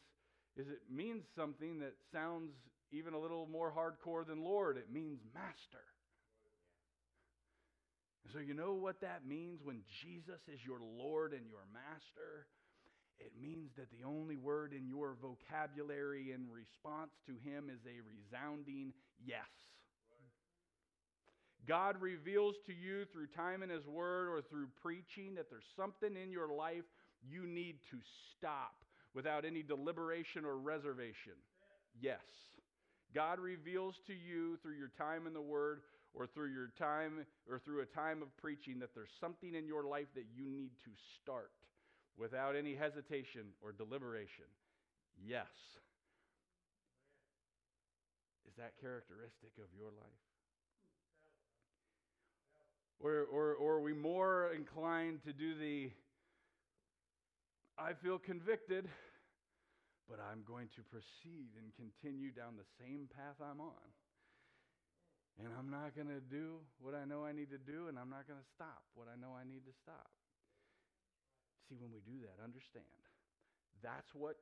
[0.58, 2.52] is it means something that sounds
[2.92, 4.78] even a little more hardcore than Lord.
[4.78, 5.84] It means master.
[8.34, 12.48] So, you know what that means when Jesus is your Lord and your master?
[13.20, 18.02] It means that the only word in your vocabulary in response to him is a
[18.04, 19.46] resounding yes.
[21.68, 26.16] God reveals to you through time in His Word or through preaching that there's something
[26.16, 26.86] in your life
[27.30, 27.98] you need to
[28.38, 28.76] stop
[29.14, 31.34] without any deliberation or reservation.
[32.00, 32.20] Yes.
[33.14, 35.82] God reveals to you through your time in the Word
[36.14, 39.84] or through your time or through a time of preaching that there's something in your
[39.84, 41.52] life that you need to start
[42.18, 44.46] without any hesitation or deliberation.
[45.26, 45.48] Yes.
[48.48, 50.22] Is that characteristic of your life?
[53.02, 55.92] Or, or, or are we more inclined to do the,
[57.76, 58.88] I feel convicted,
[60.08, 63.88] but I'm going to proceed and continue down the same path I'm on.
[65.36, 68.08] And I'm not going to do what I know I need to do, and I'm
[68.08, 70.08] not going to stop what I know I need to stop.
[71.68, 72.88] See, when we do that, understand
[73.84, 74.40] that's what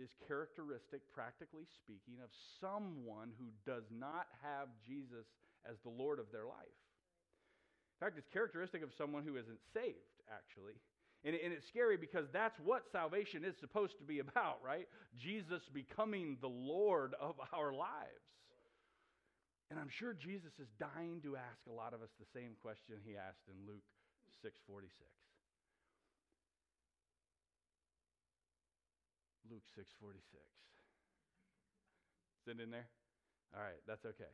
[0.00, 5.28] is characteristic, practically speaking, of someone who does not have Jesus
[5.68, 6.80] as the Lord of their life.
[7.98, 10.80] In fact, it's characteristic of someone who isn't saved, actually.
[11.24, 14.88] And, and it's scary because that's what salvation is supposed to be about, right?
[15.18, 18.28] Jesus becoming the Lord of our lives.
[19.70, 22.96] And I'm sure Jesus is dying to ask a lot of us the same question
[23.04, 23.84] he asked in Luke
[24.40, 24.88] 6:46.
[29.50, 30.40] Luke 6:46.
[32.46, 32.88] Is it in there?
[33.54, 34.32] All right, that's okay.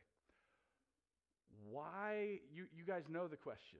[1.69, 3.79] Why you, you guys know the question.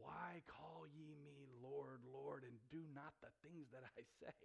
[0.00, 4.36] Why call ye me Lord, Lord, and do not the things that I say?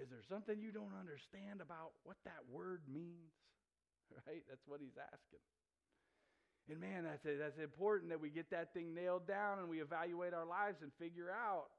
[0.00, 3.32] Is there something you don't understand about what that word means?
[4.28, 4.44] Right?
[4.44, 5.40] That's what he's asking.
[6.68, 10.36] And man, that's, that's important that we get that thing nailed down and we evaluate
[10.36, 11.72] our lives and figure out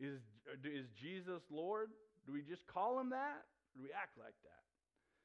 [0.00, 0.20] is,
[0.64, 1.92] is Jesus Lord?
[2.24, 3.44] Do we just call him that?
[3.44, 4.62] Or do we act like that?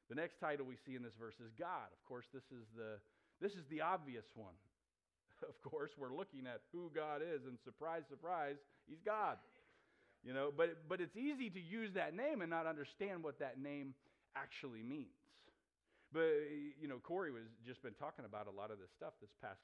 [0.08, 1.88] The next title we see in this verse is God.
[1.88, 3.00] Of course, this is the,
[3.40, 4.56] this is the obvious one.
[5.48, 8.56] Of course, we're looking at who God is, and surprise, surprise,
[8.88, 9.36] he's God.
[10.24, 13.60] You know, but, but it's easy to use that name and not understand what that
[13.60, 13.94] name
[14.36, 15.18] actually means.
[16.12, 16.30] But,
[16.80, 19.58] you know, Corey was just been talking about a lot of this stuff this past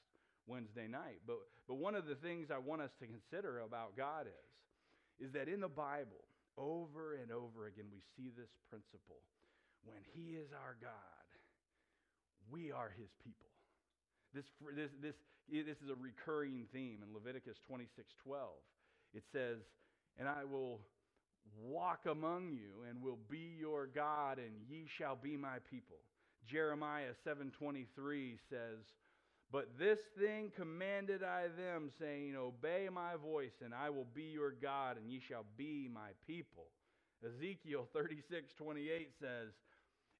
[0.48, 1.20] Wednesday night.
[1.26, 5.32] But, but one of the things I want us to consider about God is, is
[5.34, 6.24] that in the Bible,
[6.56, 9.22] over and over again, we see this principle.
[9.84, 11.28] When He is our God,
[12.50, 13.52] we are His people.
[14.34, 15.14] This, this, this,
[15.50, 18.50] this is a recurring theme in Leviticus 26 12.
[19.14, 19.58] It says,
[20.18, 20.80] and I will
[21.62, 25.96] walk among you and will be your God and ye shall be my people.
[26.46, 28.78] Jeremiah 7:23 says,
[29.50, 34.52] "But this thing commanded I them saying, obey my voice and I will be your
[34.52, 36.70] God and ye shall be my people."
[37.22, 39.52] Ezekiel 36:28 says,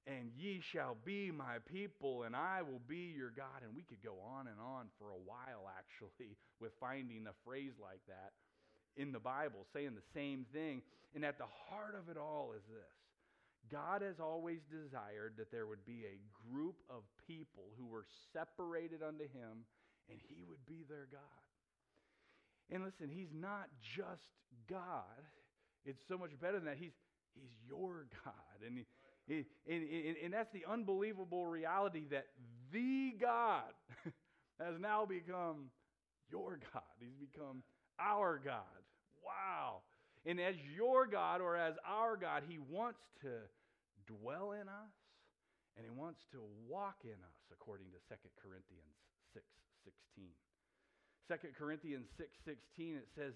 [0.09, 4.01] "And ye shall be my people and I will be your God." And we could
[4.01, 8.33] go on and on for a while actually with finding a phrase like that
[8.97, 10.81] in the Bible saying the same thing.
[11.13, 12.99] And at the heart of it all is this
[13.69, 19.03] God has always desired that there would be a group of people who were separated
[19.03, 19.65] unto Him
[20.09, 21.45] and He would be their God.
[22.71, 24.25] And listen, He's not just
[24.69, 25.21] God,
[25.85, 26.77] it's so much better than that.
[26.77, 26.97] He's,
[27.33, 28.65] he's your God.
[28.65, 28.85] And,
[29.29, 32.27] and, and, and that's the unbelievable reality that
[32.71, 33.73] the God
[34.59, 35.69] has now become
[36.31, 36.83] your God.
[36.99, 37.63] He's become
[37.99, 38.63] our God.
[39.23, 39.81] Wow.
[40.25, 43.29] And as your God or as our God, He wants to
[44.07, 44.95] dwell in us
[45.77, 48.97] and He wants to walk in us, according to 2 Corinthians
[49.33, 49.45] 6
[49.85, 50.27] 16.
[51.29, 53.33] 2 Corinthians 6 16, it says,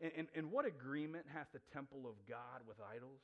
[0.00, 3.22] and, and, and what agreement hath the temple of God with idols?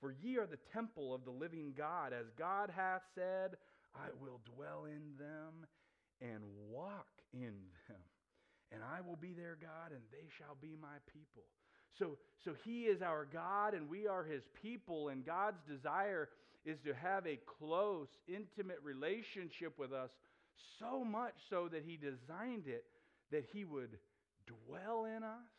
[0.00, 3.56] For ye are the temple of the living God, as God hath said,
[3.94, 5.66] I will dwell in them
[6.20, 7.54] and walk in
[7.88, 8.00] them
[8.72, 11.44] and I will be their God, and they shall be my people.
[11.98, 16.28] So, so he is our God, and we are his people, and God's desire
[16.64, 20.10] is to have a close, intimate relationship with us,
[20.78, 22.84] so much so that he designed it
[23.30, 23.98] that he would
[24.46, 25.52] dwell in us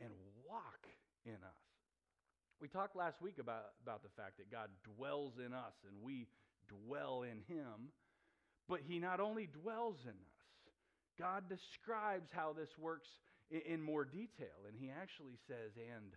[0.00, 0.10] and
[0.46, 0.86] walk
[1.24, 1.57] in us.
[2.60, 6.26] We talked last week about, about the fact that God dwells in us and we
[6.66, 7.92] dwell in him,
[8.68, 10.38] but he not only dwells in us,
[11.18, 13.08] God describes how this works
[13.50, 16.14] in, in more detail, and he actually says, and,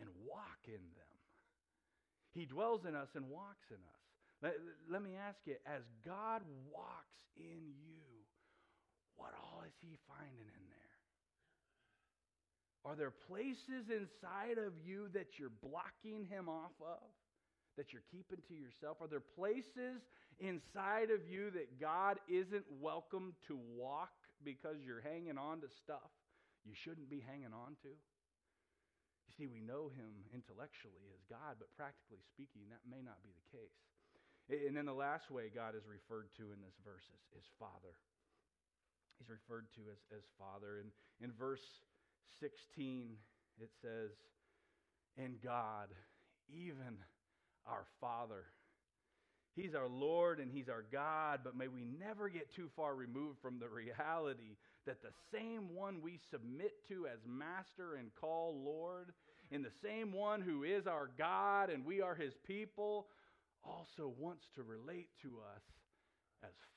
[0.00, 1.16] and walk in them.
[2.32, 4.02] He dwells in us and walks in us.
[4.42, 4.52] Let,
[4.90, 8.04] let me ask you, as God walks in you,
[9.16, 10.75] what all is he finding in there?
[12.86, 17.02] Are there places inside of you that you're blocking him off of?
[17.76, 18.98] That you're keeping to yourself?
[19.02, 20.06] Are there places
[20.38, 24.14] inside of you that God isn't welcome to walk
[24.44, 26.14] because you're hanging on to stuff
[26.66, 27.90] you shouldn't be hanging on to?
[27.94, 33.30] You see, we know him intellectually as God, but practically speaking, that may not be
[33.30, 33.78] the case.
[34.46, 37.98] And then the last way God is referred to in this verse is, is Father.
[39.18, 40.78] He's referred to as, as Father.
[40.82, 41.82] And in verse
[42.40, 43.10] 16,
[43.60, 44.10] it says,
[45.16, 45.88] And God,
[46.48, 46.98] even
[47.66, 48.44] our Father,
[49.54, 53.38] He's our Lord and He's our God, but may we never get too far removed
[53.40, 54.56] from the reality
[54.86, 59.12] that the same one we submit to as Master and call Lord,
[59.50, 63.06] and the same one who is our God and we are His people,
[63.64, 65.62] also wants to relate to us
[66.44, 66.75] as.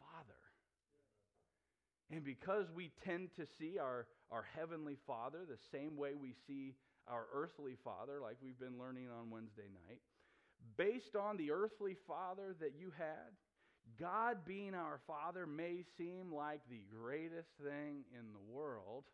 [2.11, 6.75] And because we tend to see our, our Heavenly Father the same way we see
[7.07, 9.99] our earthly Father, like we've been learning on Wednesday night,
[10.77, 13.33] based on the earthly father that you had,
[13.99, 19.05] God being our father may seem like the greatest thing in the world.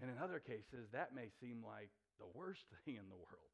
[0.00, 3.50] And in other cases, that may seem like the worst thing in the world.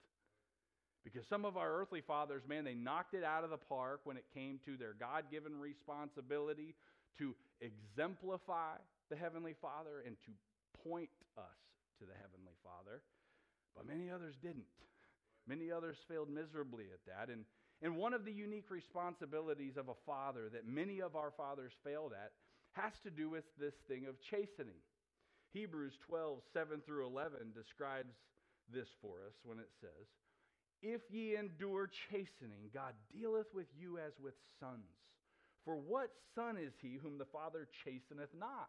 [1.05, 4.16] Because some of our earthly fathers, man, they knocked it out of the park when
[4.16, 6.75] it came to their God given responsibility
[7.19, 8.77] to exemplify
[9.11, 10.33] the Heavenly Father and to
[10.89, 11.59] point us
[11.99, 13.03] to the Heavenly Father.
[13.77, 14.69] But many others didn't.
[15.47, 17.33] Many others failed miserably at that.
[17.33, 17.45] And,
[17.83, 22.13] and one of the unique responsibilities of a father that many of our fathers failed
[22.13, 22.33] at
[22.73, 24.79] has to do with this thing of chastening.
[25.53, 28.15] Hebrews 12, 7 through 11 describes
[28.73, 30.07] this for us when it says,
[30.83, 34.85] If ye endure chastening, God dealeth with you as with sons.
[35.65, 38.69] For what son is he whom the Father chasteneth not?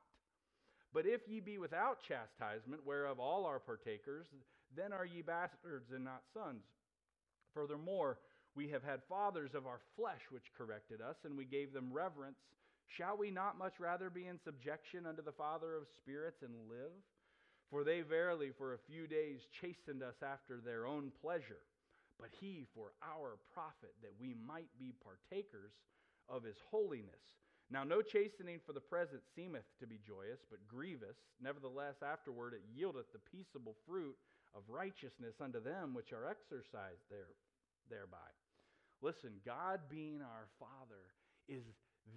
[0.94, 4.28] But if ye be without chastisement, whereof all are partakers,
[4.76, 6.64] then are ye bastards and not sons.
[7.54, 8.18] Furthermore,
[8.56, 12.40] we have had fathers of our flesh which corrected us, and we gave them reverence.
[12.88, 16.92] Shall we not much rather be in subjection unto the Father of spirits and live?
[17.70, 21.62] For they verily for a few days chastened us after their own pleasure,
[22.20, 25.74] but he for our profit, that we might be partakers
[26.30, 27.36] of his holiness.
[27.72, 31.18] Now, no chastening for the present seemeth to be joyous, but grievous.
[31.42, 34.16] Nevertheless, afterward it yieldeth the peaceable fruit
[34.56, 37.38] of righteousness unto them which are exercised there,
[37.90, 38.30] thereby.
[39.02, 41.14] Listen, God being our Father
[41.48, 41.64] is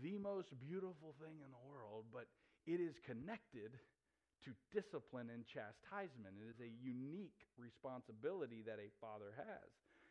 [0.03, 2.27] the most beautiful thing in the world, but
[2.67, 3.77] it is connected
[4.45, 6.35] to discipline and chastisement.
[6.41, 9.69] It is a unique responsibility that a father has.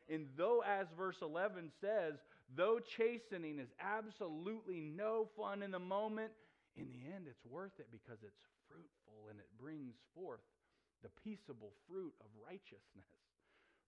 [0.09, 2.15] And though, as verse 11 says,
[2.55, 6.31] though chastening is absolutely no fun in the moment,
[6.75, 10.41] in the end it's worth it because it's fruitful and it brings forth
[11.03, 13.11] the peaceable fruit of righteousness.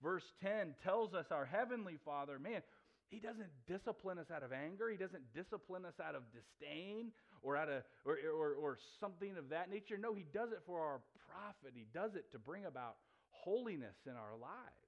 [0.01, 2.61] Verse 10 tells us our heavenly Father, man,
[3.09, 4.89] he doesn't discipline us out of anger.
[4.89, 7.11] He doesn't discipline us out of disdain
[7.41, 9.97] or out of or, or, or something of that nature.
[9.97, 10.99] No, he does it for our
[11.29, 11.73] profit.
[11.75, 12.95] He does it to bring about
[13.29, 14.82] holiness in our lives.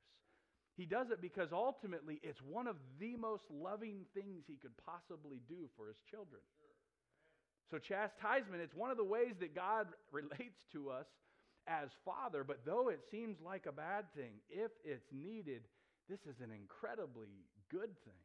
[0.76, 5.40] He does it because ultimately it's one of the most loving things he could possibly
[5.48, 6.42] do for his children.
[7.72, 11.08] So, chastisement, it's one of the ways that God relates to us
[11.68, 15.64] as Father, but though it seems like a bad thing, if it's needed,
[16.08, 18.22] this is an incredibly good thing.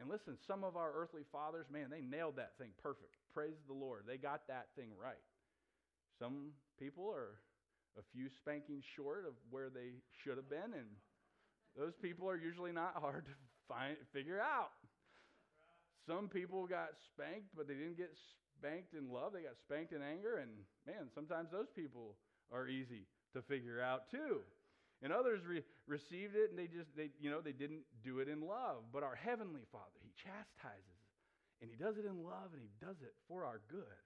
[0.00, 3.14] And listen, some of our earthly fathers, man, they nailed that thing perfect.
[3.34, 4.04] Praise the Lord.
[4.06, 5.22] They got that thing right.
[6.18, 7.38] Some people are
[7.98, 10.86] a few spankings short of where they should have been, and
[11.78, 13.32] those people are usually not hard to
[13.68, 14.74] find figure out.
[16.06, 18.10] Some people got spanked, but they didn't get
[18.58, 19.32] spanked in love.
[19.32, 20.50] They got spanked in anger, and
[20.86, 22.16] man, sometimes those people
[22.50, 24.40] are easy to figure out too.
[25.02, 28.28] And others re- received it and they just, they, you know, they didn't do it
[28.28, 28.82] in love.
[28.92, 31.06] But our Heavenly Father, He chastises
[31.62, 34.02] and He does it in love and He does it for our good.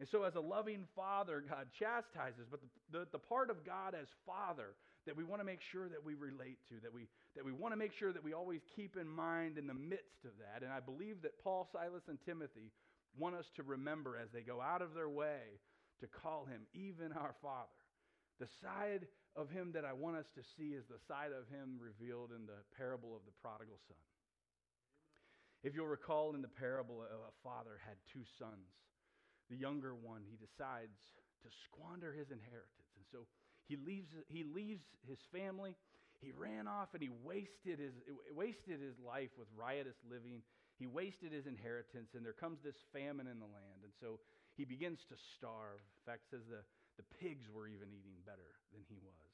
[0.00, 2.44] And so, as a loving Father, God chastises.
[2.50, 4.74] But the, the, the part of God as Father
[5.06, 7.72] that we want to make sure that we relate to, that we, that we want
[7.72, 10.62] to make sure that we always keep in mind in the midst of that.
[10.62, 12.72] And I believe that Paul, Silas, and Timothy
[13.16, 15.60] want us to remember as they go out of their way
[16.00, 17.70] to call Him even our Father.
[18.38, 21.80] The side of him that I want us to see is the side of him
[21.80, 24.00] revealed in the parable of the prodigal son.
[25.64, 28.72] If you'll recall in the parable, a father had two sons.
[29.48, 31.00] The younger one, he decides
[31.44, 32.92] to squander his inheritance.
[32.96, 33.24] And so
[33.68, 35.74] he leaves, he leaves his family.
[36.22, 37.94] He ran off and he wasted his,
[38.34, 40.42] wasted his life with riotous living.
[40.78, 43.80] He wasted his inheritance, and there comes this famine in the land.
[43.80, 44.20] And so
[44.56, 45.80] he begins to starve.
[45.80, 46.60] In fact, says the,
[47.00, 49.32] the pigs were even eating better than he was.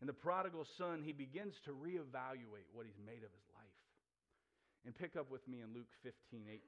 [0.00, 3.80] And the prodigal son, he begins to reevaluate what he's made of his life.
[4.84, 6.60] And pick up with me in Luke 15, 18.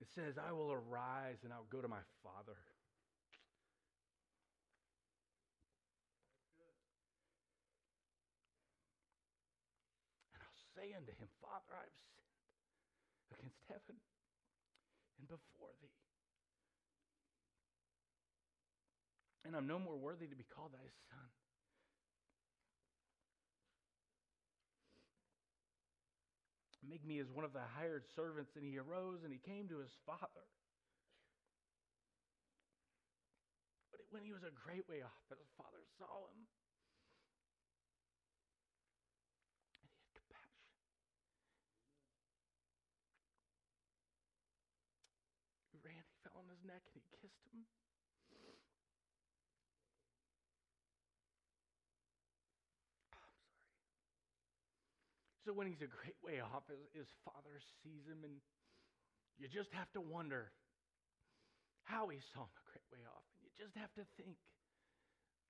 [0.00, 2.56] It says, I will arise and I'll go to my father.
[10.80, 11.92] Say unto him, Father, I have
[13.28, 14.00] sinned against heaven
[15.20, 16.00] and before thee.
[19.50, 21.26] and I'm no more worthy to be called thy son.
[26.86, 28.54] Make me as one of the hired servants.
[28.54, 30.46] And he arose and he came to his father.
[33.90, 36.46] But when he was a great way off, his father saw him.
[39.82, 40.70] And he had compassion.
[45.74, 46.62] He ran, he fell on his
[47.50, 48.42] kissed mm.
[48.42, 48.58] him.
[53.14, 53.32] Oh,
[55.44, 58.40] so when he's a great way off, his, his father sees him, and
[59.38, 60.52] you just have to wonder
[61.84, 63.26] how he saw him a great way off.
[63.34, 64.38] And you just have to think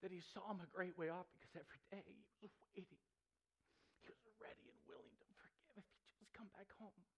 [0.01, 3.03] that he saw him a great way off because every day he was waiting.
[4.01, 7.10] He was ready and willing to forgive if he just come back home.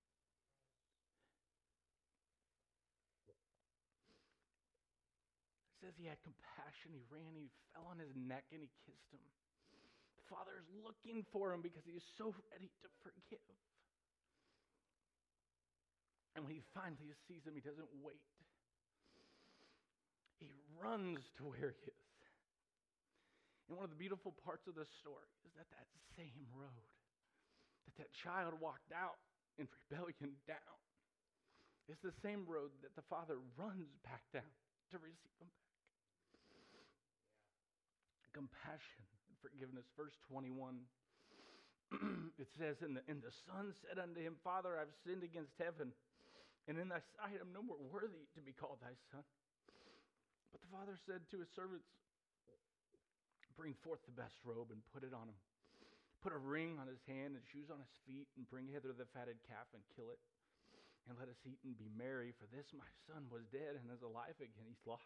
[5.83, 6.95] Says he had compassion.
[6.95, 9.19] He ran, he fell on his neck, and he kissed him.
[10.23, 13.59] The father is looking for him because he is so ready to forgive.
[16.39, 18.23] And when he finally sees him, he doesn't wait.
[20.39, 22.13] He runs to where he is.
[23.69, 26.89] And one of the beautiful parts of the story is that that same road
[27.89, 29.19] that that child walked out
[29.59, 30.79] in rebellion down
[31.91, 34.55] is the same road that the father runs back down
[34.91, 35.72] to receive him back.
[38.33, 39.85] Compassion and forgiveness.
[39.97, 40.81] Verse 21
[42.41, 45.93] it says, and the, and the son said unto him, Father, I've sinned against heaven,
[46.65, 49.21] and in thy sight I'm no more worthy to be called thy son.
[50.49, 51.85] But the father said to his servants,
[53.53, 55.37] Bring forth the best robe and put it on him.
[56.25, 59.05] Put a ring on his hand and shoes on his feet, and bring hither the
[59.13, 60.21] fatted calf and kill it.
[61.05, 64.01] And let us eat and be merry, for this my son was dead and is
[64.01, 64.65] alive again.
[64.65, 65.05] He's lost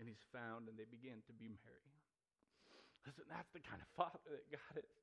[0.00, 1.99] and he's found, and they begin to be merry.
[3.08, 5.00] Listen, that's the kind of father that God is.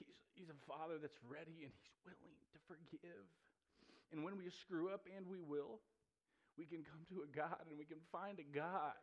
[0.00, 3.24] He's, he's a father that's ready and he's willing to forgive.
[4.12, 5.82] And when we screw up, and we will,
[6.56, 8.94] we can come to a God and we can find a God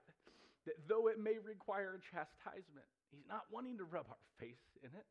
[0.66, 5.08] that though it may require chastisement, he's not wanting to rub our face in it.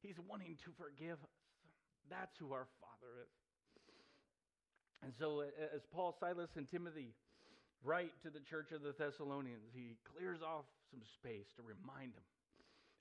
[0.00, 1.40] He's wanting to forgive us.
[2.08, 3.34] That's who our Father is.
[5.02, 7.16] And so, as Paul, Silas, and Timothy
[7.84, 12.28] write to the church of the Thessalonians, he clears off some space to remind them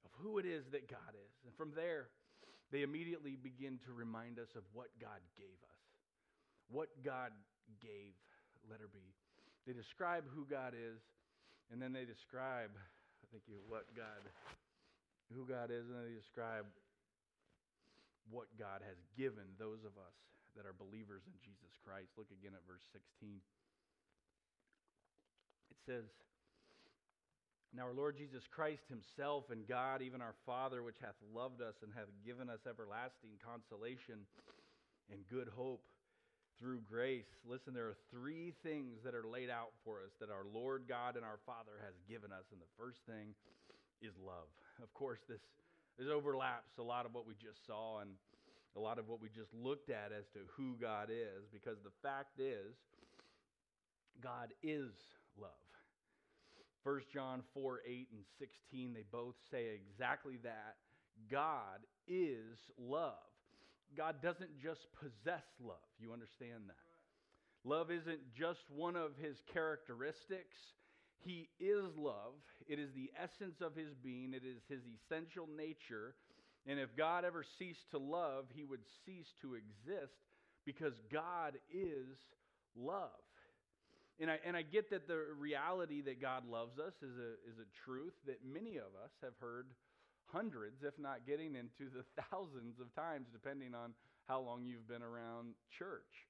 [0.05, 1.33] of who it is that God is.
[1.43, 2.07] And from there,
[2.71, 5.81] they immediately begin to remind us of what God gave us.
[6.69, 7.33] What God
[7.81, 8.13] gave,
[8.69, 9.01] letter B.
[9.65, 11.01] They describe who God is,
[11.73, 12.69] and then they describe,
[13.33, 14.21] thank you, what God,
[15.33, 16.65] who God is, and then they describe
[18.29, 20.17] what God has given those of us
[20.53, 22.13] that are believers in Jesus Christ.
[22.17, 23.41] Look again at verse 16.
[25.89, 26.05] Says,
[27.73, 31.81] now, our Lord Jesus Christ Himself and God, even our Father, which hath loved us
[31.81, 34.21] and hath given us everlasting consolation
[35.09, 35.81] and good hope
[36.61, 37.29] through grace.
[37.41, 41.17] Listen, there are three things that are laid out for us that our Lord God
[41.17, 42.45] and our Father has given us.
[42.53, 43.33] And the first thing
[44.05, 44.49] is love.
[44.81, 45.41] Of course, this,
[45.97, 48.13] this overlaps a lot of what we just saw and
[48.77, 51.97] a lot of what we just looked at as to who God is, because the
[52.05, 52.77] fact is,
[54.21, 54.93] God is
[55.37, 55.68] love.
[56.83, 60.75] 1 John 4 8 and 16, they both say exactly that.
[61.29, 63.13] God is love.
[63.97, 65.77] God doesn't just possess love.
[65.99, 67.69] You understand that?
[67.69, 70.55] Love isn't just one of his characteristics.
[71.19, 72.39] He is love.
[72.67, 76.15] It is the essence of his being, it is his essential nature.
[76.67, 80.13] And if God ever ceased to love, he would cease to exist
[80.65, 82.17] because God is
[82.75, 83.09] love.
[84.19, 87.57] And I, and I get that the reality that God loves us is a, is
[87.57, 89.67] a truth that many of us have heard
[90.25, 93.93] hundreds, if not getting into the thousands of times, depending on
[94.27, 96.27] how long you've been around church.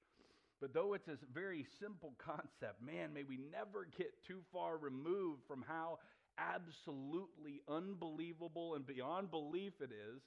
[0.60, 5.42] But though it's a very simple concept, man, may we never get too far removed
[5.48, 5.98] from how
[6.38, 10.22] absolutely unbelievable and beyond belief it is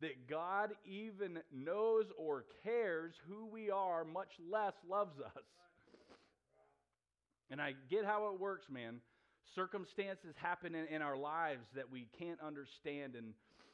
[0.00, 5.42] that God even knows or cares who we are, much less loves us.
[7.50, 9.00] And I get how it works, man.
[9.54, 13.32] Circumstances happen in, in, our lives that we can't understand, and,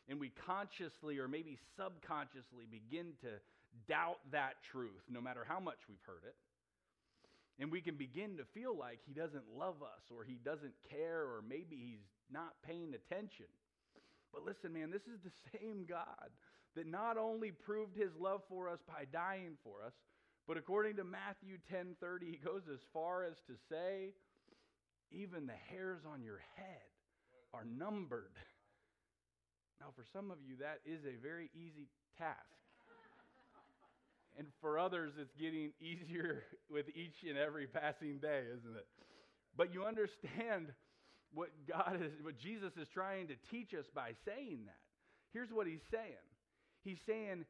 [0.09, 3.43] and we consciously or maybe subconsciously begin to
[3.89, 6.37] doubt that truth, no matter how much we've heard it.
[7.59, 11.23] And we can begin to feel like he doesn't love us, or he doesn't care,
[11.23, 13.47] or maybe he's not paying attention.
[14.33, 16.31] But listen, man, this is the same God
[16.77, 19.93] that not only proved his love for us by dying for us,
[20.47, 24.15] but according to Matthew 10:30, he goes as far as to say,
[25.11, 26.91] even the hairs on your head
[27.53, 28.37] are numbered.
[29.81, 31.89] Now, for some of you, that is a very easy
[32.19, 32.39] task.
[34.37, 38.87] and for others, it's getting easier with each and every passing day, isn't it?
[39.57, 40.73] But you understand
[41.33, 44.79] what God is, what Jesus is trying to teach us by saying that.
[45.33, 46.27] Here's what he's saying.
[46.83, 47.45] He's saying,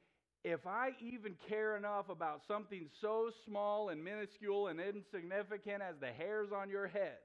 [0.45, 6.13] if I even care enough about something so small and minuscule and insignificant as the
[6.13, 7.17] hairs on your head,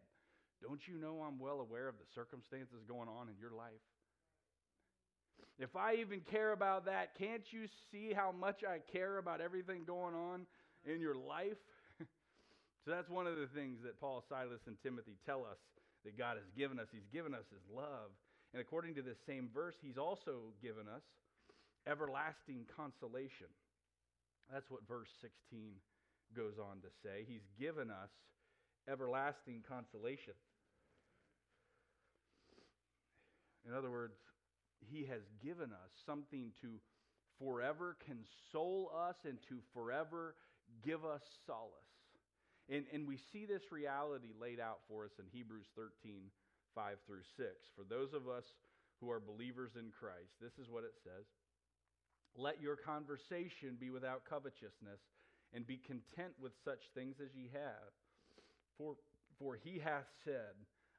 [0.64, 3.84] don't you know I'm well aware of the circumstances going on in your life?
[5.60, 9.84] If I even care about that, can't you see how much I care about everything
[9.86, 10.48] going on
[10.86, 11.60] in your life?
[12.00, 15.60] so that's one of the things that Paul, Silas, and Timothy tell us
[16.06, 16.88] that God has given us.
[16.92, 18.16] He's given us his love.
[18.54, 21.04] And according to this same verse, he's also given us
[21.88, 23.48] everlasting consolation.
[24.52, 25.74] That's what verse 16
[26.36, 27.26] goes on to say.
[27.28, 28.10] He's given us
[28.90, 30.34] everlasting consolation.
[33.68, 34.16] In other words,
[34.80, 36.80] He has given us something to
[37.38, 40.36] forever console us and to forever
[40.84, 41.90] give us solace.
[42.70, 46.30] And, and we see this reality laid out for us in Hebrews 13,
[46.76, 47.50] 5 through 6.
[47.76, 48.46] For those of us
[49.02, 51.26] who are believers in Christ, this is what it says
[52.38, 55.02] Let your conversation be without covetousness,
[55.54, 57.92] and be content with such things as ye have.
[58.78, 58.96] For,
[59.40, 60.54] for he hath said,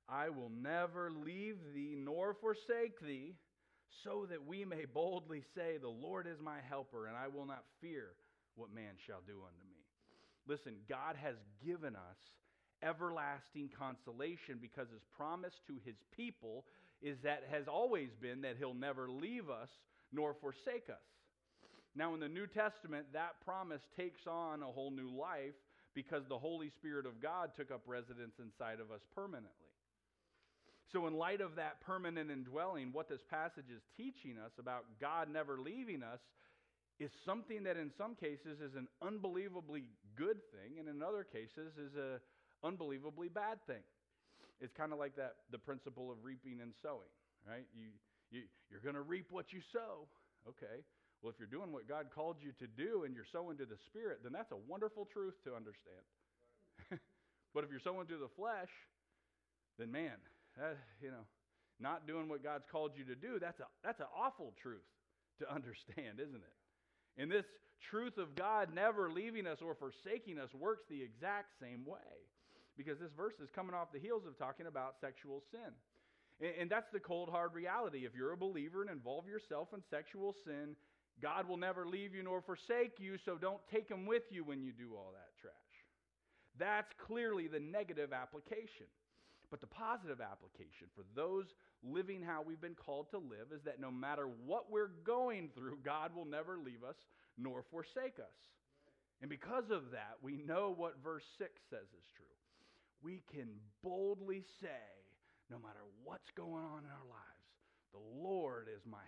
[0.08, 3.36] I will never leave thee nor forsake thee,
[4.02, 7.64] so that we may boldly say, The Lord is my helper, and I will not
[7.80, 8.08] fear
[8.56, 9.78] what man shall do unto me.
[10.46, 12.18] Listen, God has given us
[12.82, 16.64] everlasting consolation because his promise to his people
[17.02, 19.68] is that has always been that he'll never leave us
[20.12, 21.06] nor forsake us.
[21.94, 25.54] Now, in the New Testament, that promise takes on a whole new life
[25.94, 29.50] because the Holy Spirit of God took up residence inside of us permanently.
[30.92, 35.28] So, in light of that permanent indwelling, what this passage is teaching us about God
[35.32, 36.20] never leaving us
[36.98, 39.84] is something that in some cases is an unbelievably
[40.16, 42.20] good thing, and in other cases is an
[42.62, 43.82] unbelievably bad thing.
[44.60, 47.10] It's kind of like that the principle of reaping and sowing,
[47.48, 47.64] right?
[47.74, 47.88] You,
[48.30, 50.06] you, you're going to reap what you sow.
[50.46, 50.84] Okay.
[51.22, 53.76] Well, if you're doing what God called you to do and you're sowing to the
[53.86, 56.04] Spirit, then that's a wonderful truth to understand.
[57.54, 58.72] but if you're sowing to the flesh,
[59.78, 60.16] then man,
[60.56, 61.28] that, you know,
[61.78, 64.88] not doing what God's called you to do, that's, a, that's an awful truth
[65.40, 66.56] to understand, isn't it?
[67.20, 67.44] And this
[67.90, 72.28] truth of God never leaving us or forsaking us works the exact same way.
[72.76, 75.72] Because this verse is coming off the heels of talking about sexual sin.
[76.40, 78.06] And, and that's the cold, hard reality.
[78.06, 80.76] If you're a believer and involve yourself in sexual sin,
[81.20, 84.62] God will never leave you nor forsake you, so don't take him with you when
[84.62, 85.54] you do all that trash.
[86.58, 88.86] That's clearly the negative application.
[89.50, 91.46] But the positive application for those
[91.82, 95.78] living how we've been called to live is that no matter what we're going through,
[95.84, 96.96] God will never leave us
[97.36, 98.38] nor forsake us.
[99.20, 102.26] And because of that, we know what verse 6 says is true.
[103.02, 103.48] We can
[103.82, 104.86] boldly say,
[105.50, 107.48] no matter what's going on in our lives,
[107.92, 108.98] the Lord is my.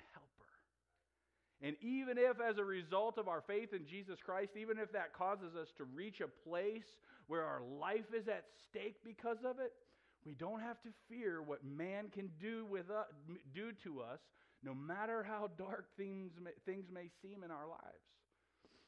[1.63, 5.15] And even if, as a result of our faith in Jesus Christ, even if that
[5.15, 6.97] causes us to reach a place
[7.29, 9.73] where our life is at stake because of it,
[10.27, 13.07] we don't have to fear what man can do, with us,
[13.55, 14.19] do to us,
[14.65, 18.07] no matter how dark things may, things may seem in our lives.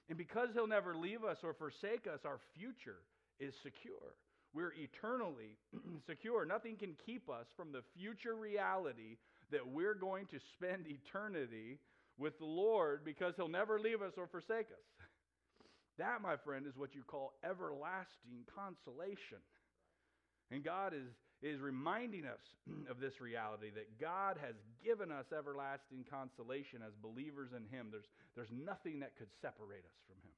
[0.09, 3.03] And because he'll never leave us or forsake us, our future
[3.41, 4.15] is secure.
[4.53, 5.59] We're eternally
[6.07, 6.45] secure.
[6.45, 9.17] Nothing can keep us from the future reality
[9.51, 11.79] that we're going to spend eternity
[12.19, 14.87] with the Lord because he'll never leave us or forsake us.
[15.97, 19.39] That, my friend, is what you call everlasting consolation.
[20.51, 21.07] And God is,
[21.39, 22.43] is reminding us
[22.91, 27.95] of this reality that God has given us everlasting consolation as believers in Him.
[27.95, 30.35] There's, there's nothing that could separate us from Him.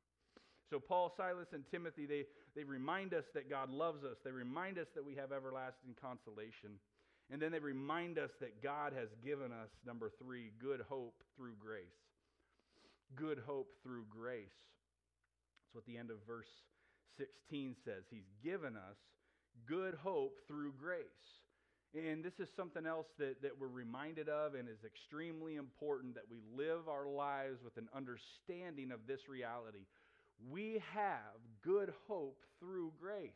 [0.69, 4.19] So, Paul, Silas, and Timothy, they, they remind us that God loves us.
[4.25, 6.77] They remind us that we have everlasting consolation.
[7.31, 11.55] And then they remind us that God has given us, number three, good hope through
[11.59, 11.87] grace.
[13.15, 14.47] Good hope through grace.
[15.65, 16.49] That's what the end of verse
[17.19, 18.05] 16 says.
[18.11, 18.97] He's given us
[19.67, 21.05] good hope through grace.
[21.95, 26.31] And this is something else that, that we're reminded of and is extremely important that
[26.31, 29.87] we live our lives with an understanding of this reality.
[30.51, 33.31] We have good hope through grace.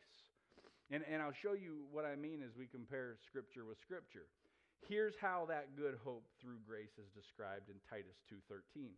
[0.91, 4.27] And, and I'll show you what I mean as we compare Scripture with Scripture.
[4.87, 8.91] Here's how that good hope through grace is described in Titus 2:13.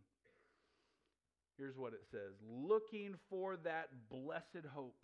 [1.56, 4.96] Here's what it says, looking for that blessed hope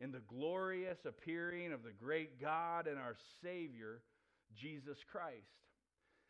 [0.00, 4.02] in the glorious appearing of the great God and our Savior,
[4.52, 5.46] Jesus Christ.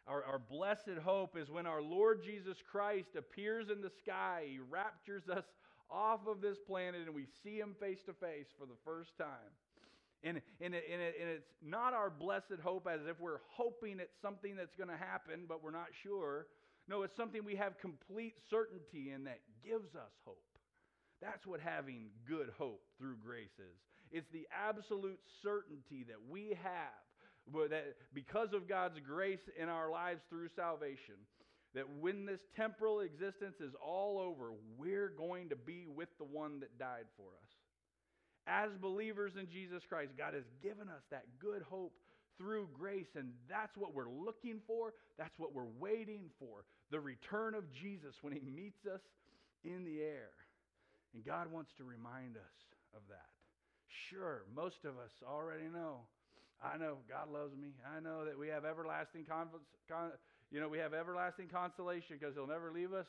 [0.07, 4.45] Our, our blessed hope is when our Lord Jesus Christ appears in the sky.
[4.47, 5.47] He raptures us
[5.91, 9.55] off of this planet and we see him face to face for the first time.
[10.27, 14.01] And, and, it, and, it, and it's not our blessed hope as if we're hoping
[14.01, 16.47] it's something that's going to happen, but we're not sure.
[16.89, 20.43] No, it's something we have complete certainty in that gives us hope.
[21.23, 23.79] That's what having good hope through grace is.
[24.11, 30.21] It's the absolute certainty that we have that because of God's grace in our lives
[30.29, 31.15] through salvation,
[31.75, 36.59] that when this temporal existence is all over, we're going to be with the one
[36.61, 37.56] that died for us
[38.47, 41.93] as believers in Jesus Christ, God has given us that good hope
[42.39, 44.93] through grace, and that's what we're looking for.
[45.19, 49.01] That's what we're waiting for the return of Jesus when he meets us
[49.65, 50.31] in the air.
[51.15, 52.57] And God wants to remind us
[52.95, 53.27] of that,
[54.11, 56.07] Sure, most of us already know.
[56.63, 57.75] I know God loves me.
[57.85, 59.49] I know that we have everlasting con,
[59.89, 60.13] con
[60.51, 63.07] you know, we have everlasting consolation because he'll never leave us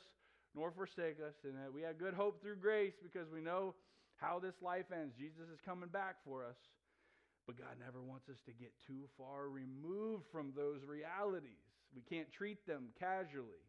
[0.54, 3.74] nor forsake us and that we have good hope through grace because we know
[4.18, 5.14] how this life ends.
[5.18, 6.58] Jesus is coming back for us.
[7.46, 11.64] But God never wants us to get too far removed from those realities.
[11.96, 13.64] We can't treat them casually.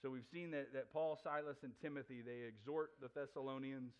[0.00, 3.92] So we've seen that, that Paul, Silas, and Timothy, they exhort the Thessalonians.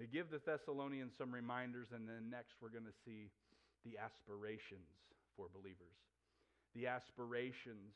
[0.00, 3.30] They give the Thessalonians some reminders, and then next we're going to see
[3.86, 4.90] the aspirations
[5.36, 5.94] for believers.
[6.74, 7.94] The aspirations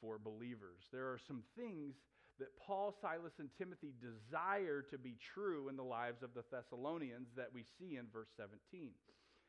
[0.00, 0.86] for believers.
[0.92, 1.96] There are some things
[2.38, 7.28] that Paul, Silas, and Timothy desire to be true in the lives of the Thessalonians
[7.36, 8.90] that we see in verse 17.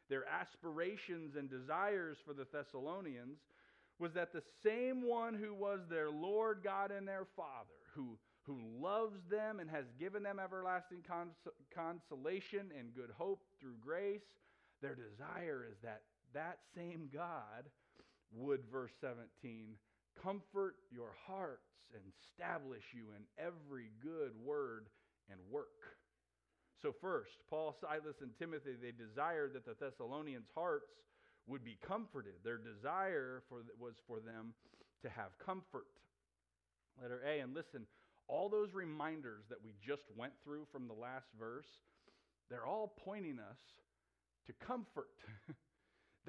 [0.09, 3.37] Their aspirations and desires for the Thessalonians
[3.99, 8.59] was that the same one who was their Lord God and their Father, who, who
[8.81, 11.35] loves them and has given them everlasting cons-
[11.75, 14.23] consolation and good hope through grace,
[14.81, 16.01] their desire is that
[16.33, 17.65] that same God
[18.31, 19.75] would, verse 17,
[20.21, 24.87] comfort your hearts and establish you in every good word
[25.29, 25.97] and work.
[26.81, 30.91] So, first, Paul, Silas, and Timothy, they desired that the Thessalonians' hearts
[31.47, 32.33] would be comforted.
[32.43, 34.53] Their desire for, was for them
[35.01, 35.87] to have comfort.
[37.01, 37.85] Letter A, and listen,
[38.27, 41.67] all those reminders that we just went through from the last verse,
[42.49, 43.57] they're all pointing us
[44.47, 45.09] to comfort.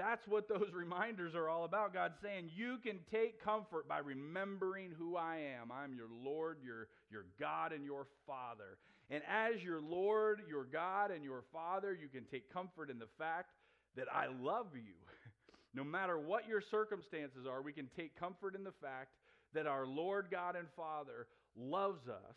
[0.00, 1.92] That's what those reminders are all about.
[1.92, 5.70] God saying, You can take comfort by remembering who I am.
[5.70, 8.78] I'm your Lord, your, your God, and your Father.
[9.10, 13.08] And as your Lord, your God, and your Father, you can take comfort in the
[13.18, 13.50] fact
[13.96, 14.94] that I love you.
[15.74, 19.10] no matter what your circumstances are, we can take comfort in the fact
[19.52, 22.36] that our Lord God and Father loves us.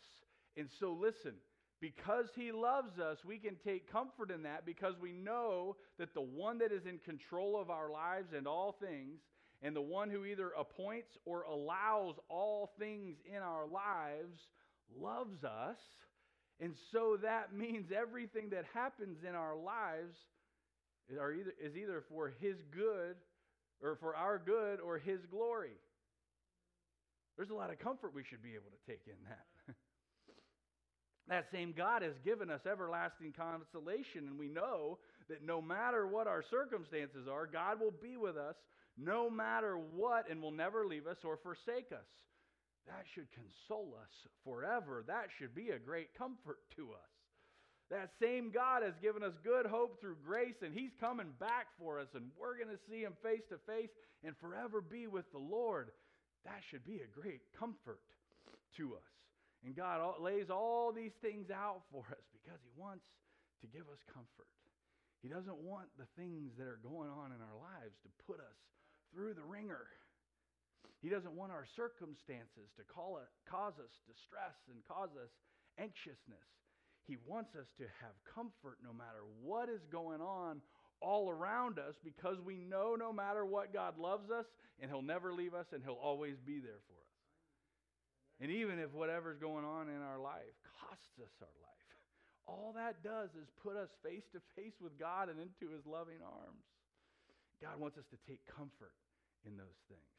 [0.58, 1.32] And so, listen,
[1.80, 6.20] because he loves us, we can take comfort in that because we know that the
[6.20, 9.20] one that is in control of our lives and all things,
[9.62, 14.38] and the one who either appoints or allows all things in our lives,
[14.98, 15.78] loves us.
[16.60, 20.16] And so that means everything that happens in our lives
[21.08, 23.16] is either for his good
[23.82, 25.76] or for our good or his glory.
[27.36, 29.74] There's a lot of comfort we should be able to take in that.
[31.28, 34.98] That same God has given us everlasting consolation, and we know
[35.28, 38.56] that no matter what our circumstances are, God will be with us
[38.96, 42.06] no matter what and will never leave us or forsake us.
[42.86, 44.12] That should console us
[44.44, 45.04] forever.
[45.06, 47.12] That should be a great comfort to us.
[47.90, 52.00] That same God has given us good hope through grace, and He's coming back for
[52.00, 53.90] us, and we're going to see Him face to face
[54.24, 55.90] and forever be with the Lord.
[56.44, 58.00] That should be a great comfort
[58.76, 59.23] to us.
[59.64, 63.08] And God lays all these things out for us because He wants
[63.64, 64.52] to give us comfort.
[65.24, 68.60] He doesn't want the things that are going on in our lives to put us
[69.08, 69.88] through the ringer.
[71.00, 75.32] He doesn't want our circumstances to it, cause us distress and cause us
[75.80, 76.48] anxiousness.
[77.06, 80.60] He wants us to have comfort no matter what is going on
[81.00, 84.46] all around us because we know no matter what, God loves us
[84.80, 87.03] and He'll never leave us and He'll always be there for us.
[88.40, 91.90] And even if whatever's going on in our life costs us our life,
[92.50, 96.18] all that does is put us face to face with God and into his loving
[96.24, 96.66] arms.
[97.62, 98.92] God wants us to take comfort
[99.46, 100.14] in those things.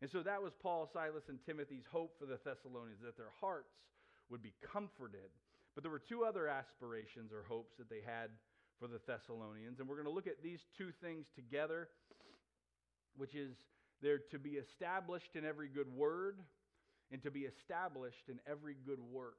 [0.00, 3.72] And so that was Paul, Silas, and Timothy's hope for the Thessalonians, that their hearts
[4.30, 5.32] would be comforted.
[5.74, 8.30] But there were two other aspirations or hopes that they had
[8.78, 9.80] for the Thessalonians.
[9.80, 11.88] And we're going to look at these two things together,
[13.16, 13.56] which is
[14.02, 16.38] they're to be established in every good word
[17.12, 19.38] and to be established in every good work.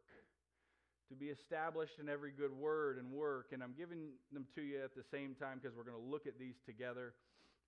[1.09, 3.51] To be established in every good word and work.
[3.53, 6.27] And I'm giving them to you at the same time because we're going to look
[6.27, 7.13] at these together.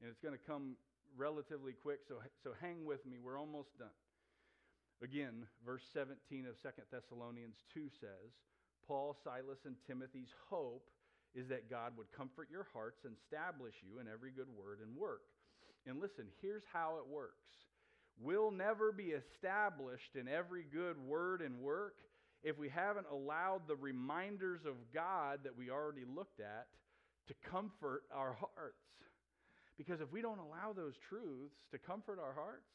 [0.02, 0.76] And it's going to come
[1.18, 3.18] relatively quick, so, so hang with me.
[3.24, 3.96] We're almost done.
[5.02, 8.36] Again, verse 17 of 2 Thessalonians 2 says,
[8.86, 10.90] Paul, Silas, and Timothy's hope
[11.36, 14.96] is that God would comfort your hearts and establish you in every good word and
[14.98, 15.24] work.
[15.88, 17.48] And listen, here's how it works
[18.22, 21.96] will never be established in every good word and work
[22.44, 26.68] if we haven't allowed the reminders of God that we already looked at
[27.28, 28.78] to comfort our hearts.
[29.78, 32.68] Because if we don't allow those truths to comfort our hearts,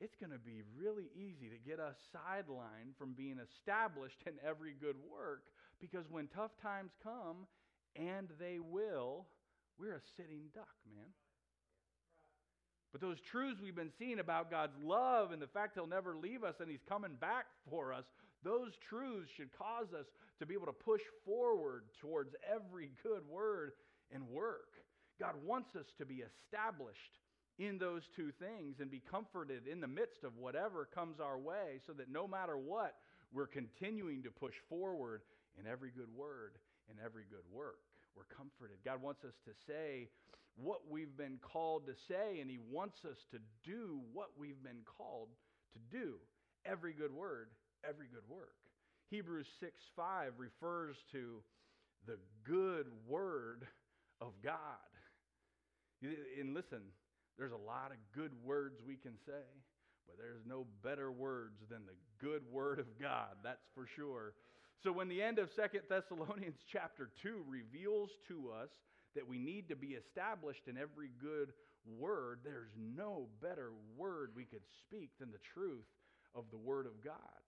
[0.00, 4.74] it's going to be really easy to get us sidelined from being established in every
[4.78, 5.42] good work.
[5.80, 7.46] Because when tough times come,
[7.96, 9.26] and they will,
[9.78, 11.08] we're a sitting duck, man.
[12.96, 16.42] But those truths we've been seeing about God's love and the fact He'll never leave
[16.42, 18.04] us and He's coming back for us,
[18.42, 20.06] Those truths should cause us
[20.38, 23.72] to be able to push forward towards every good word
[24.14, 24.80] and work.
[25.20, 27.20] God wants us to be established
[27.58, 31.80] in those two things and be comforted in the midst of whatever comes our way
[31.86, 32.94] so that no matter what,
[33.30, 35.20] we're continuing to push forward
[35.60, 36.52] in every good word
[36.88, 37.80] and every good work.
[38.16, 38.78] We're comforted.
[38.86, 40.08] God wants us to say
[40.56, 44.84] what we've been called to say, and He wants us to do what we've been
[44.98, 45.28] called
[45.72, 46.14] to do.
[46.64, 47.48] Every good word,
[47.88, 48.54] every good work.
[49.10, 51.42] Hebrews 6 5 refers to
[52.06, 53.66] the good word
[54.20, 54.54] of God.
[56.02, 56.80] And listen,
[57.38, 59.44] there's a lot of good words we can say,
[60.06, 64.34] but there's no better words than the good word of God, that's for sure.
[64.82, 68.70] So when the end of Second Thessalonians chapter 2 reveals to us
[69.16, 71.52] that we need to be established in every good
[71.98, 75.86] word, there's no better word we could speak than the truth
[76.34, 77.42] of the word of God.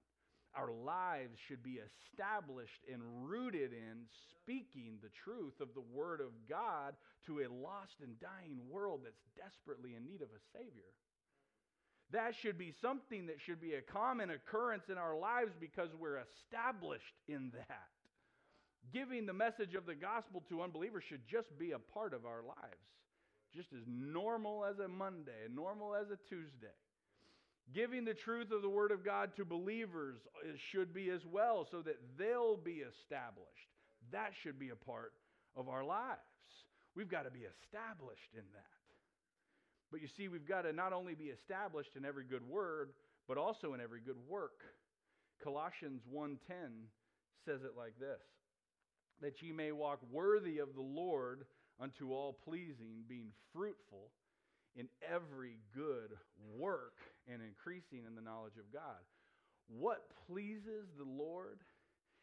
[0.55, 4.07] Our lives should be established and rooted in
[4.43, 6.95] speaking the truth of the Word of God
[7.27, 10.91] to a lost and dying world that's desperately in need of a Savior.
[12.12, 16.23] That should be something that should be a common occurrence in our lives because we're
[16.25, 17.89] established in that.
[18.93, 22.43] Giving the message of the gospel to unbelievers should just be a part of our
[22.43, 22.89] lives,
[23.55, 26.76] just as normal as a Monday, normal as a Tuesday.
[27.74, 31.66] Giving the truth of the Word of God to believers uh, should be as well,
[31.70, 33.68] so that they'll be established.
[34.11, 35.12] That should be a part
[35.55, 36.18] of our lives.
[36.97, 38.78] We've got to be established in that.
[39.91, 42.91] But you see, we've got to not only be established in every good word,
[43.26, 44.64] but also in every good work.
[45.43, 46.89] Colossians 1:10
[47.45, 48.20] says it like this:
[49.23, 51.45] that ye may walk worthy of the Lord
[51.81, 54.11] unto all pleasing, being fruitful
[54.77, 56.16] in every good
[56.57, 56.95] work
[57.33, 59.03] and increasing in the knowledge of God.
[59.69, 61.59] What pleases the Lord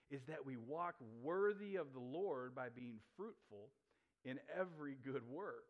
[0.09, 3.69] is that we walk worthy of the Lord by being fruitful
[4.23, 5.65] in every good work.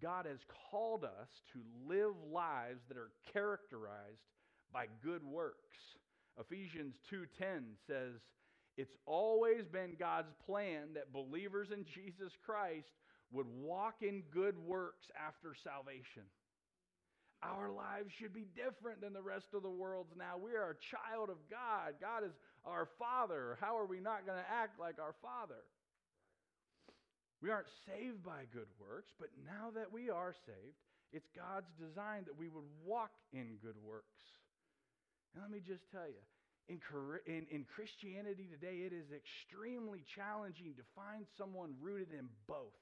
[0.00, 4.22] God has called us to live lives that are characterized
[4.72, 5.76] by good works.
[6.38, 8.20] Ephesians 2:10 says,
[8.80, 12.92] "It's always been God's plan that believers in Jesus Christ
[13.30, 16.24] would walk in good works after salvation."
[17.42, 20.36] Our lives should be different than the rest of the world's now.
[20.36, 21.94] We are a child of God.
[22.00, 23.56] God is our Father.
[23.60, 25.64] How are we not going to act like our Father?
[27.40, 30.76] We aren't saved by good works, but now that we are saved,
[31.12, 34.06] it's God's design that we would walk in good works.
[35.32, 36.20] And let me just tell you,
[36.70, 36.78] in,
[37.26, 42.78] in, in Christianity today, it is extremely challenging to find someone rooted in both.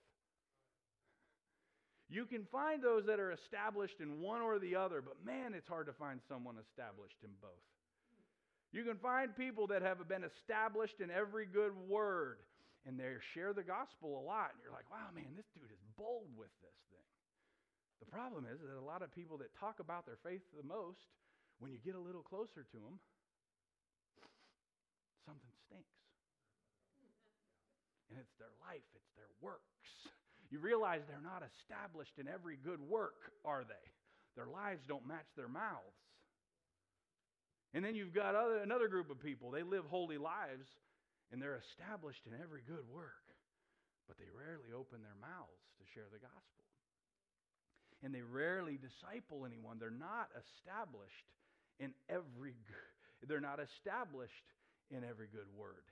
[2.12, 5.68] You can find those that are established in one or the other, but man, it's
[5.68, 7.64] hard to find someone established in both.
[8.72, 12.44] You can find people that have been established in every good word,
[12.84, 15.80] and they share the gospel a lot, and you're like, wow, man, this dude is
[15.96, 17.08] bold with this thing.
[18.04, 21.08] The problem is that a lot of people that talk about their faith the most,
[21.60, 23.00] when you get a little closer to them,
[25.28, 26.00] something stinks.
[28.08, 29.68] And it's their life, it's their works
[30.50, 33.84] you realize they're not established in every good work, are they?
[34.36, 36.00] Their lives don't match their mouths.
[37.74, 39.50] And then you've got other, another group of people.
[39.50, 40.64] They live holy lives
[41.30, 43.28] and they're established in every good work,
[44.08, 46.64] but they rarely open their mouths to share the gospel.
[48.00, 49.76] And they rarely disciple anyone.
[49.76, 51.28] They're not established
[51.76, 52.56] in every
[53.26, 54.46] they're not established
[54.90, 55.84] in every good word.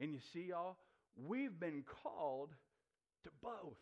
[0.00, 0.76] And you see y'all,
[1.16, 2.50] we've been called
[3.24, 3.78] to both.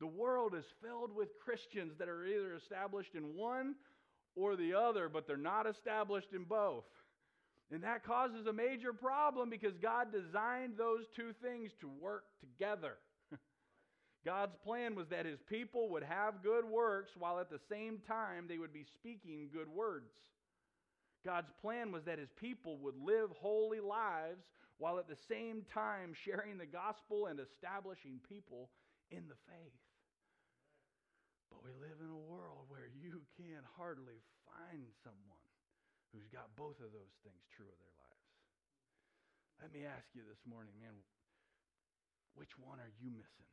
[0.00, 3.74] The world is filled with Christians that are either established in one
[4.34, 6.84] or the other, but they're not established in both.
[7.70, 12.94] And that causes a major problem because God designed those two things to work together.
[14.24, 18.46] God's plan was that his people would have good works while at the same time
[18.48, 20.10] they would be speaking good words.
[21.24, 24.44] God's plan was that his people would live holy lives
[24.78, 28.70] while at the same time sharing the gospel and establishing people
[29.10, 29.84] in the faith.
[31.52, 35.44] But we live in a world where you can hardly find someone
[36.14, 38.32] who's got both of those things true of their lives.
[39.60, 40.96] Let me ask you this morning, man,
[42.34, 43.50] which one are you missing?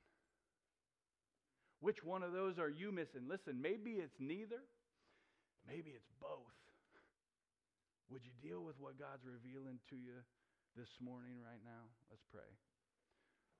[1.79, 3.27] Which one of those are you missing?
[3.27, 4.63] Listen, maybe it's neither,
[5.67, 6.55] maybe it's both.
[8.07, 10.23] Would you deal with what God's revealing to you
[10.79, 11.91] this morning, right now?
[12.07, 12.47] Let's pray.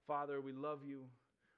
[0.08, 1.04] Father, we love you.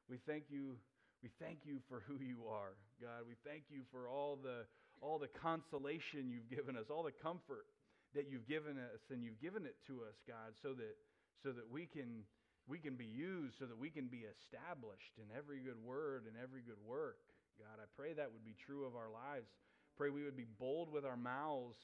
[0.09, 0.73] We thank you.
[1.21, 3.29] We thank you for who you are, God.
[3.29, 4.65] We thank you for all the,
[5.05, 7.69] all the consolation you've given us, all the comfort
[8.17, 10.97] that you've given us and you've given it to us, God, so that
[11.45, 12.25] so that we can
[12.65, 16.33] we can be used, so that we can be established in every good word and
[16.41, 17.21] every good work.
[17.57, 19.49] God, I pray that would be true of our lives.
[19.97, 21.77] Pray we would be bold with our mouths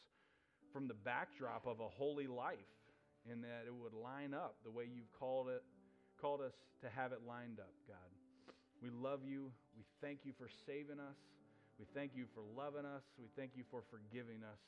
[0.75, 2.67] from the backdrop of a holy life
[3.31, 5.63] and that it would line up the way you've called it
[6.19, 6.51] called us
[6.83, 8.11] to have it lined up, God.
[8.83, 9.51] We love you.
[9.77, 11.15] We thank you for saving us.
[11.79, 13.03] We thank you for loving us.
[13.19, 14.59] We thank you for forgiving us.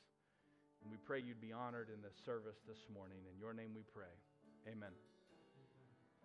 [0.84, 3.20] And we pray you'd be honored in the service this morning.
[3.28, 4.16] In your name we pray.
[4.72, 5.16] Amen.